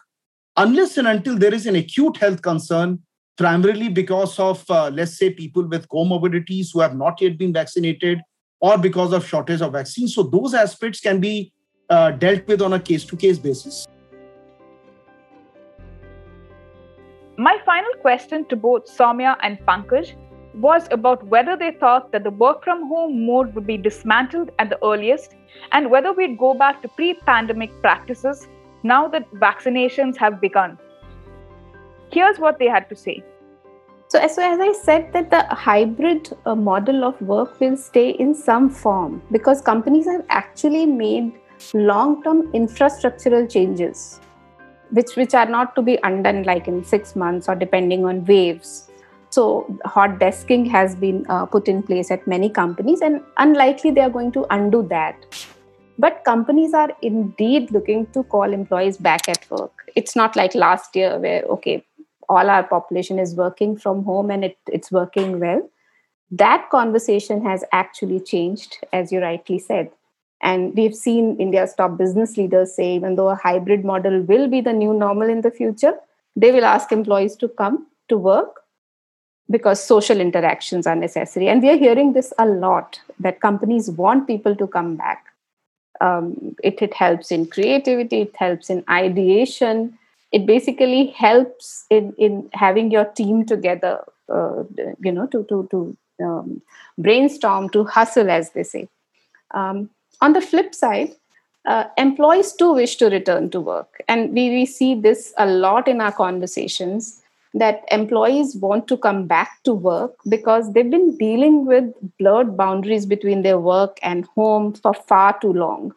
Unless 0.57 0.97
and 0.97 1.07
until 1.07 1.37
there 1.37 1.53
is 1.53 1.65
an 1.65 1.75
acute 1.75 2.17
health 2.17 2.41
concern 2.41 2.99
primarily 3.37 3.89
because 3.89 4.37
of 4.39 4.63
uh, 4.69 4.89
let's 4.89 5.17
say 5.17 5.29
people 5.29 5.67
with 5.67 5.87
comorbidities 5.89 6.71
who 6.73 6.79
have 6.79 6.95
not 6.95 7.21
yet 7.21 7.37
been 7.37 7.53
vaccinated 7.53 8.21
or 8.59 8.77
because 8.77 9.13
of 9.13 9.27
shortage 9.27 9.61
of 9.61 9.73
vaccines 9.73 10.15
so 10.15 10.23
those 10.23 10.53
aspects 10.53 10.99
can 10.99 11.19
be 11.19 11.51
uh, 11.89 12.11
dealt 12.11 12.47
with 12.47 12.61
on 12.61 12.73
a 12.73 12.79
case 12.79 13.03
to 13.03 13.15
case 13.15 13.37
basis 13.37 13.87
my 17.37 17.57
final 17.65 17.91
question 18.01 18.45
to 18.45 18.55
both 18.55 18.85
Saumya 18.85 19.35
and 19.41 19.59
Pankaj 19.67 20.15
was 20.55 20.87
about 20.91 21.25
whether 21.27 21.57
they 21.57 21.71
thought 21.71 22.11
that 22.13 22.23
the 22.23 22.31
work 22.31 22.63
from 22.63 22.87
home 22.87 23.25
mode 23.25 23.53
would 23.55 23.67
be 23.67 23.77
dismantled 23.77 24.51
at 24.59 24.69
the 24.69 24.81
earliest 24.83 25.35
and 25.73 25.91
whether 25.91 26.13
we'd 26.13 26.37
go 26.37 26.53
back 26.53 26.81
to 26.81 26.87
pre 26.87 27.13
pandemic 27.13 27.71
practices 27.81 28.47
now 28.83 29.07
that 29.09 29.29
vaccinations 29.33 30.15
have 30.15 30.39
begun. 30.39 30.77
Here's 32.15 32.39
what 32.39 32.59
they 32.59 32.67
had 32.67 32.89
to 32.89 32.95
say. 32.95 33.23
So, 34.07 34.19
as, 34.19 34.37
I 34.39 34.71
said, 34.71 35.11
that 35.13 35.29
the 35.31 35.43
hybrid 35.53 36.29
uh, 36.45 36.55
model 36.55 37.03
of 37.03 37.21
work 37.21 37.59
will 37.59 37.75
stay 37.75 38.11
in 38.11 38.33
some 38.33 38.69
form 38.69 39.21
because 39.31 39.61
companies 39.61 40.05
have 40.05 40.23
actually 40.29 40.85
made 40.85 41.33
long 41.73 42.23
term 42.23 42.51
infrastructural 42.53 43.51
changes, 43.51 44.21
which, 44.91 45.15
which 45.17 45.33
are 45.33 45.47
not 45.47 45.75
to 45.75 45.81
be 45.81 45.97
undone 46.03 46.43
like 46.43 46.69
in 46.69 46.83
six 46.85 47.15
months 47.15 47.49
or 47.49 47.55
depending 47.55 48.05
on 48.05 48.23
waves. 48.25 48.89
So, 49.31 49.65
hot 49.83 50.19
desking 50.19 50.69
has 50.69 50.95
been 50.95 51.25
uh, 51.27 51.45
put 51.47 51.67
in 51.67 51.83
place 51.83 52.11
at 52.11 52.25
many 52.25 52.49
companies, 52.49 53.01
and 53.01 53.21
unlikely 53.37 53.91
they 53.91 54.01
are 54.01 54.09
going 54.09 54.31
to 54.33 54.45
undo 54.51 54.83
that. 54.83 55.25
But 55.97 56.23
companies 56.23 56.73
are 56.73 56.91
indeed 57.01 57.71
looking 57.71 58.05
to 58.13 58.23
call 58.23 58.53
employees 58.53 58.97
back 58.97 59.27
at 59.27 59.49
work. 59.49 59.91
It's 59.95 60.15
not 60.15 60.35
like 60.37 60.55
last 60.55 60.95
year 60.95 61.19
where, 61.19 61.43
okay, 61.43 61.83
all 62.29 62.49
our 62.49 62.63
population 62.63 63.19
is 63.19 63.35
working 63.35 63.77
from 63.77 64.03
home 64.03 64.31
and 64.31 64.45
it, 64.45 64.57
it's 64.67 64.91
working 64.91 65.39
well. 65.39 65.69
That 66.31 66.69
conversation 66.69 67.43
has 67.45 67.63
actually 67.71 68.19
changed, 68.19 68.77
as 68.91 69.11
you 69.11 69.19
rightly 69.19 69.59
said. 69.59 69.91
And 70.41 70.75
we've 70.75 70.95
seen 70.95 71.37
India's 71.37 71.73
top 71.73 71.97
business 71.97 72.37
leaders 72.37 72.75
say, 72.75 72.95
even 72.95 73.15
though 73.15 73.29
a 73.29 73.35
hybrid 73.35 73.85
model 73.85 74.21
will 74.21 74.47
be 74.47 74.61
the 74.61 74.73
new 74.73 74.93
normal 74.93 75.29
in 75.29 75.41
the 75.41 75.51
future, 75.51 75.93
they 76.35 76.51
will 76.51 76.65
ask 76.65 76.91
employees 76.91 77.35
to 77.37 77.47
come 77.47 77.87
to 78.09 78.17
work 78.17 78.61
because 79.49 79.83
social 79.83 80.19
interactions 80.19 80.87
are 80.87 80.95
necessary. 80.95 81.47
And 81.47 81.61
we 81.61 81.69
are 81.69 81.77
hearing 81.77 82.13
this 82.13 82.33
a 82.37 82.45
lot 82.45 82.99
that 83.19 83.41
companies 83.41 83.89
want 83.91 84.27
people 84.27 84.55
to 84.55 84.67
come 84.67 84.95
back. 84.95 85.25
Um, 86.01 86.55
it, 86.63 86.81
it 86.81 86.93
helps 86.93 87.31
in 87.31 87.45
creativity, 87.45 88.21
it 88.21 88.35
helps 88.35 88.69
in 88.69 88.83
ideation. 88.89 89.97
It 90.35 90.45
basically 90.45 91.01
helps 91.17 91.85
in, 91.89 92.13
in 92.17 92.49
having 92.53 92.91
your 92.91 93.05
team 93.05 93.45
together, 93.45 94.03
uh, 94.27 94.63
you 95.05 95.11
know, 95.11 95.27
to, 95.27 95.43
to, 95.49 95.67
to 95.71 95.97
um, 96.23 96.61
brainstorm, 96.97 97.69
to 97.69 97.85
hustle, 97.85 98.29
as 98.29 98.49
they 98.51 98.63
say. 98.63 98.89
Um, 99.51 99.89
on 100.21 100.33
the 100.33 100.41
flip 100.41 100.75
side, 100.75 101.11
uh, 101.65 101.85
employees 101.97 102.53
too 102.53 102.73
wish 102.73 102.97
to 102.97 103.09
return 103.09 103.49
to 103.51 103.61
work. 103.61 104.03
And 104.07 104.33
we, 104.33 104.49
we 104.49 104.65
see 104.65 104.93
this 104.93 105.33
a 105.37 105.45
lot 105.45 105.87
in 105.87 106.01
our 106.01 106.11
conversations 106.11 107.21
that 107.53 107.85
employees 107.89 108.55
want 108.57 108.87
to 108.89 108.97
come 108.97 109.27
back 109.27 109.63
to 109.63 109.73
work 109.73 110.15
because 110.27 110.73
they've 110.73 110.89
been 110.89 111.17
dealing 111.17 111.65
with 111.65 111.85
blurred 112.19 112.57
boundaries 112.57 113.05
between 113.05 113.43
their 113.43 113.57
work 113.57 113.97
and 114.03 114.25
home 114.35 114.73
for 114.73 114.93
far 114.93 115.39
too 115.39 115.53
long. 115.53 115.93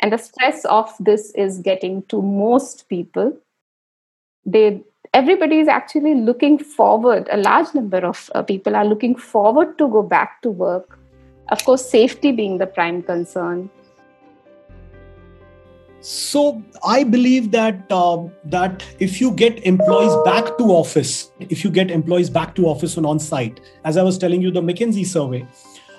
And 0.00 0.12
the 0.12 0.18
stress 0.18 0.64
of 0.64 0.92
this 1.00 1.32
is 1.32 1.58
getting 1.58 2.02
to 2.04 2.22
most 2.22 2.88
people. 2.88 3.36
They 4.46 4.82
everybody 5.14 5.58
is 5.58 5.68
actually 5.68 6.14
looking 6.14 6.58
forward 6.58 7.26
a 7.30 7.36
large 7.38 7.72
number 7.74 7.98
of 7.98 8.30
uh, 8.34 8.42
people 8.42 8.76
are 8.76 8.84
looking 8.84 9.14
forward 9.14 9.78
to 9.78 9.88
go 9.88 10.02
back 10.02 10.42
to 10.42 10.50
work 10.50 10.98
of 11.48 11.64
course 11.64 11.88
safety 11.88 12.30
being 12.30 12.58
the 12.58 12.66
prime 12.66 13.02
concern 13.02 13.70
so 16.00 16.62
I 16.84 17.02
believe 17.02 17.50
that 17.50 17.90
uh, 17.90 18.22
that 18.44 18.84
if 19.00 19.20
you 19.20 19.32
get 19.32 19.58
employees 19.66 20.14
back 20.24 20.56
to 20.58 20.64
office, 20.64 21.32
if 21.40 21.64
you 21.64 21.70
get 21.70 21.90
employees 21.90 22.30
back 22.30 22.54
to 22.54 22.66
office 22.68 22.96
and 22.96 23.04
on 23.04 23.18
site, 23.18 23.60
as 23.84 23.96
I 23.96 24.04
was 24.04 24.16
telling 24.16 24.40
you, 24.40 24.52
the 24.52 24.62
McKinsey 24.62 25.04
survey. 25.04 25.44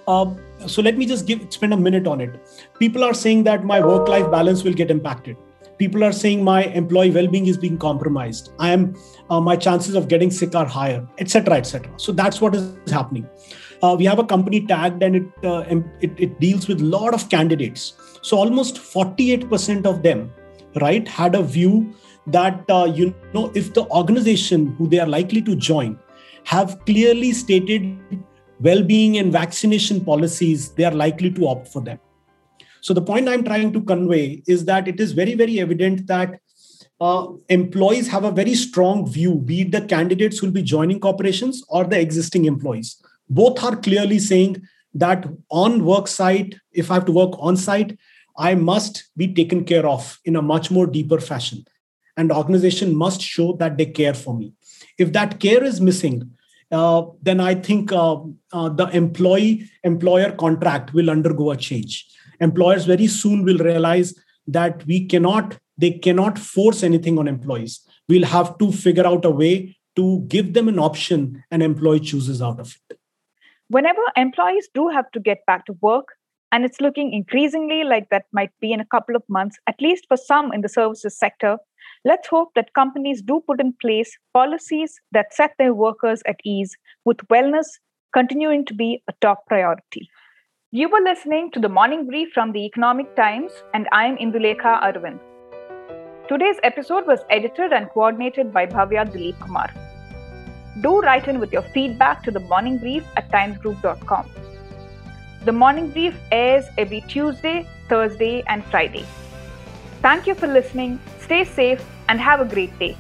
Uh, 0.10 0.26
so 0.66 0.82
let 0.82 0.98
me 0.98 1.06
just 1.06 1.28
give 1.28 1.42
spend 1.54 1.74
a 1.74 1.78
minute 1.78 2.08
on 2.08 2.22
it. 2.22 2.40
People 2.80 3.04
are 3.04 3.14
saying 3.14 3.44
that 3.44 3.64
my 3.64 3.80
work-life 3.80 4.30
balance 4.32 4.64
will 4.64 4.74
get 4.74 4.90
impacted. 4.90 5.38
People 5.78 6.04
are 6.04 6.12
saying 6.12 6.44
my 6.44 6.64
employee 6.80 7.12
well-being 7.12 7.46
is 7.48 7.58
being 7.58 7.78
compromised. 7.78 8.50
I 8.60 8.72
am 8.72 8.96
uh, 9.30 9.40
my 9.40 9.56
chances 9.56 9.96
of 9.96 10.08
getting 10.08 10.32
sick 10.32 10.56
are 10.56 10.66
higher, 10.66 11.08
etc., 11.20 11.58
etc. 11.58 11.94
So 11.98 12.12
that's 12.12 12.42
what 12.42 12.56
is 12.56 12.92
happening. 12.98 13.30
Uh, 13.82 13.96
we 13.98 14.06
have 14.06 14.20
a 14.20 14.26
company 14.26 14.66
tagged 14.66 15.04
and 15.04 15.16
it, 15.16 15.46
uh, 15.46 15.64
it, 16.02 16.12
it 16.18 16.40
deals 16.40 16.68
with 16.68 16.82
a 16.82 16.86
lot 16.86 17.14
of 17.14 17.30
candidates 17.30 17.94
so 18.22 18.38
almost 18.38 18.76
48% 18.76 19.86
of 19.86 20.04
them 20.04 20.32
right 20.82 21.08
had 21.08 21.36
a 21.36 21.42
view 21.42 21.94
that 22.28 22.64
uh, 22.70 22.92
you 22.94 23.16
know 23.34 23.52
if 23.56 23.74
the 23.74 23.86
organization 23.88 24.68
who 24.78 24.88
they 24.88 25.00
are 25.00 25.08
likely 25.08 25.42
to 25.42 25.56
join 25.56 25.98
have 26.44 26.78
clearly 26.86 27.32
stated 27.32 27.98
well-being 28.60 29.18
and 29.18 29.32
vaccination 29.32 30.04
policies 30.04 30.72
they 30.74 30.84
are 30.84 30.94
likely 30.94 31.32
to 31.32 31.48
opt 31.48 31.68
for 31.68 31.82
them. 31.82 32.00
So 32.82 32.94
the 32.94 33.02
point 33.02 33.30
i'm 33.30 33.44
trying 33.44 33.74
to 33.74 33.82
convey 33.82 34.44
is 34.48 34.66
that 34.66 34.88
it 34.88 35.00
is 35.00 35.12
very 35.12 35.36
very 35.36 35.60
evident 35.60 36.08
that 36.08 36.40
uh, 37.02 37.28
employees 37.48 38.08
have 38.10 38.26
a 38.26 38.32
very 38.32 38.56
strong 38.56 39.10
view 39.10 39.36
be 39.36 39.62
it 39.62 39.72
the 39.72 39.82
candidates 39.82 40.40
who 40.40 40.48
will 40.48 40.54
be 40.54 40.62
joining 40.62 41.00
corporations 41.00 41.64
or 41.70 41.86
the 41.86 42.00
existing 42.00 42.46
employees. 42.46 43.02
Both 43.30 43.64
are 43.64 43.76
clearly 43.76 44.20
saying 44.20 44.62
that 44.94 45.26
on 45.50 45.86
work 45.86 46.08
site 46.08 46.56
if 46.74 46.90
i 46.92 46.96
have 46.96 47.06
to 47.06 47.12
work 47.12 47.34
on 47.38 47.56
site 47.56 47.98
i 48.38 48.56
must 48.56 49.10
be 49.16 49.34
taken 49.34 49.64
care 49.64 49.86
of 49.88 50.18
in 50.26 50.36
a 50.36 50.42
much 50.42 50.72
more 50.72 50.88
deeper 50.88 51.20
fashion. 51.20 51.66
And 52.18 52.34
organization 52.34 52.96
must 52.96 53.22
show 53.22 53.54
that 53.58 53.78
they 53.78 53.86
care 53.86 54.14
for 54.14 54.34
me. 54.38 54.54
If 54.98 55.14
that 55.14 55.40
care 55.40 55.64
is 55.64 55.80
missing 55.80 56.32
then 57.22 57.40
i 57.40 57.56
think 57.56 57.92
uh, 57.92 58.18
uh, 58.52 58.70
the 58.70 58.88
employee 58.90 59.70
employer 59.84 60.32
contract 60.32 60.94
will 60.94 61.10
undergo 61.10 61.52
a 61.52 61.58
change. 61.58 62.06
Employers 62.40 62.86
very 62.86 63.08
soon 63.08 63.44
will 63.44 63.58
realize 63.58 64.14
that 64.48 64.86
we 64.86 65.06
cannot 65.06 65.58
they 65.78 65.92
cannot 65.92 66.38
force 66.38 66.84
anything 66.84 67.18
on 67.18 67.28
employees. 67.28 67.80
We'll 68.10 68.26
have 68.26 68.58
to 68.58 68.72
figure 68.72 69.08
out 69.08 69.24
a 69.24 69.30
way 69.30 69.78
to 69.96 70.26
give 70.28 70.54
them 70.54 70.68
an 70.68 70.80
option 70.80 71.44
an 71.52 71.62
employee 71.62 72.02
chooses 72.02 72.42
out 72.42 72.60
of 72.60 72.76
it. 72.90 73.00
Whenever 73.70 74.02
employees 74.18 74.68
do 74.74 74.90
have 74.90 75.10
to 75.12 75.20
get 75.20 75.46
back 75.46 75.66
to 75.68 75.74
work, 75.82 76.08
and 76.52 76.66
it's 76.66 76.82
looking 76.82 77.14
increasingly 77.14 77.84
like 77.84 78.10
that 78.10 78.26
might 78.34 78.52
be 78.60 78.74
in 78.74 78.80
a 78.80 78.86
couple 78.86 79.16
of 79.16 79.24
months, 79.30 79.58
at 79.68 79.80
least 79.80 80.06
for 80.08 80.18
some 80.18 80.52
in 80.52 80.62
the 80.62 80.70
services 80.70 81.18
sector, 81.18 81.58
let's 82.06 82.28
hope 82.28 82.50
that 82.56 82.74
companies 82.74 83.22
do 83.22 83.42
put 83.46 83.60
in 83.60 83.74
place 83.82 84.18
policies 84.34 85.00
that 85.12 85.34
set 85.34 85.52
their 85.58 85.74
workers 85.74 86.22
at 86.26 86.40
ease, 86.44 86.76
with 87.06 87.18
wellness 87.30 87.66
continuing 88.14 88.66
to 88.66 88.74
be 88.74 89.04
a 89.08 89.14
top 89.22 89.46
priority. 89.48 90.10
You 90.72 90.90
were 90.90 91.02
listening 91.02 91.52
to 91.52 91.60
the 91.60 91.70
morning 91.70 92.08
brief 92.08 92.30
from 92.34 92.52
the 92.52 92.66
Economic 92.66 93.16
Times, 93.16 93.52
and 93.74 93.88
I'm 93.92 94.18
Indulekha 94.18 94.82
Arvind. 94.82 95.20
Today's 96.28 96.58
episode 96.64 97.08
was 97.08 97.20
edited 97.30 97.74
and 97.74 97.90
coordinated 97.90 98.54
by 98.54 98.66
Bhavya 98.68 99.12
Dilip 99.12 99.40
Kumar 99.40 99.70
do 100.82 101.00
write 101.02 101.28
in 101.28 101.40
with 101.40 101.52
your 101.52 101.62
feedback 101.62 102.24
to 102.24 102.32
the 102.32 102.40
morning 102.40 102.78
brief 102.78 103.04
at 103.18 103.30
timesgroup.com. 103.32 104.30
The 105.46 105.52
morning 105.52 105.90
brief 105.90 106.16
airs 106.32 106.66
every 106.78 107.02
Tuesday, 107.02 107.68
Thursday, 107.88 108.44
and 108.48 108.64
Friday. 108.66 109.06
Thank 110.02 110.28
you 110.28 110.36
for 110.36 110.48
listening, 110.48 111.00
stay 111.30 111.46
safe, 111.46 111.86
and 112.08 112.20
have 112.20 112.42
a 112.42 112.46
great 112.46 112.78
day. 112.80 112.98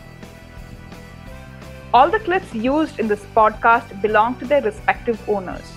All 1.95 2.11
the 2.11 2.19
clips 2.19 2.53
used 2.53 2.99
in 2.99 3.07
this 3.07 3.25
podcast 3.35 3.99
belong 4.03 4.35
to 4.35 4.45
their 4.45 4.61
respective 4.61 5.19
owners. 5.27 5.71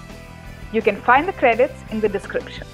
You 0.71 0.83
can 0.83 0.97
find 0.97 1.27
the 1.27 1.33
credits 1.33 1.79
in 1.91 2.01
the 2.01 2.11
description. 2.11 2.67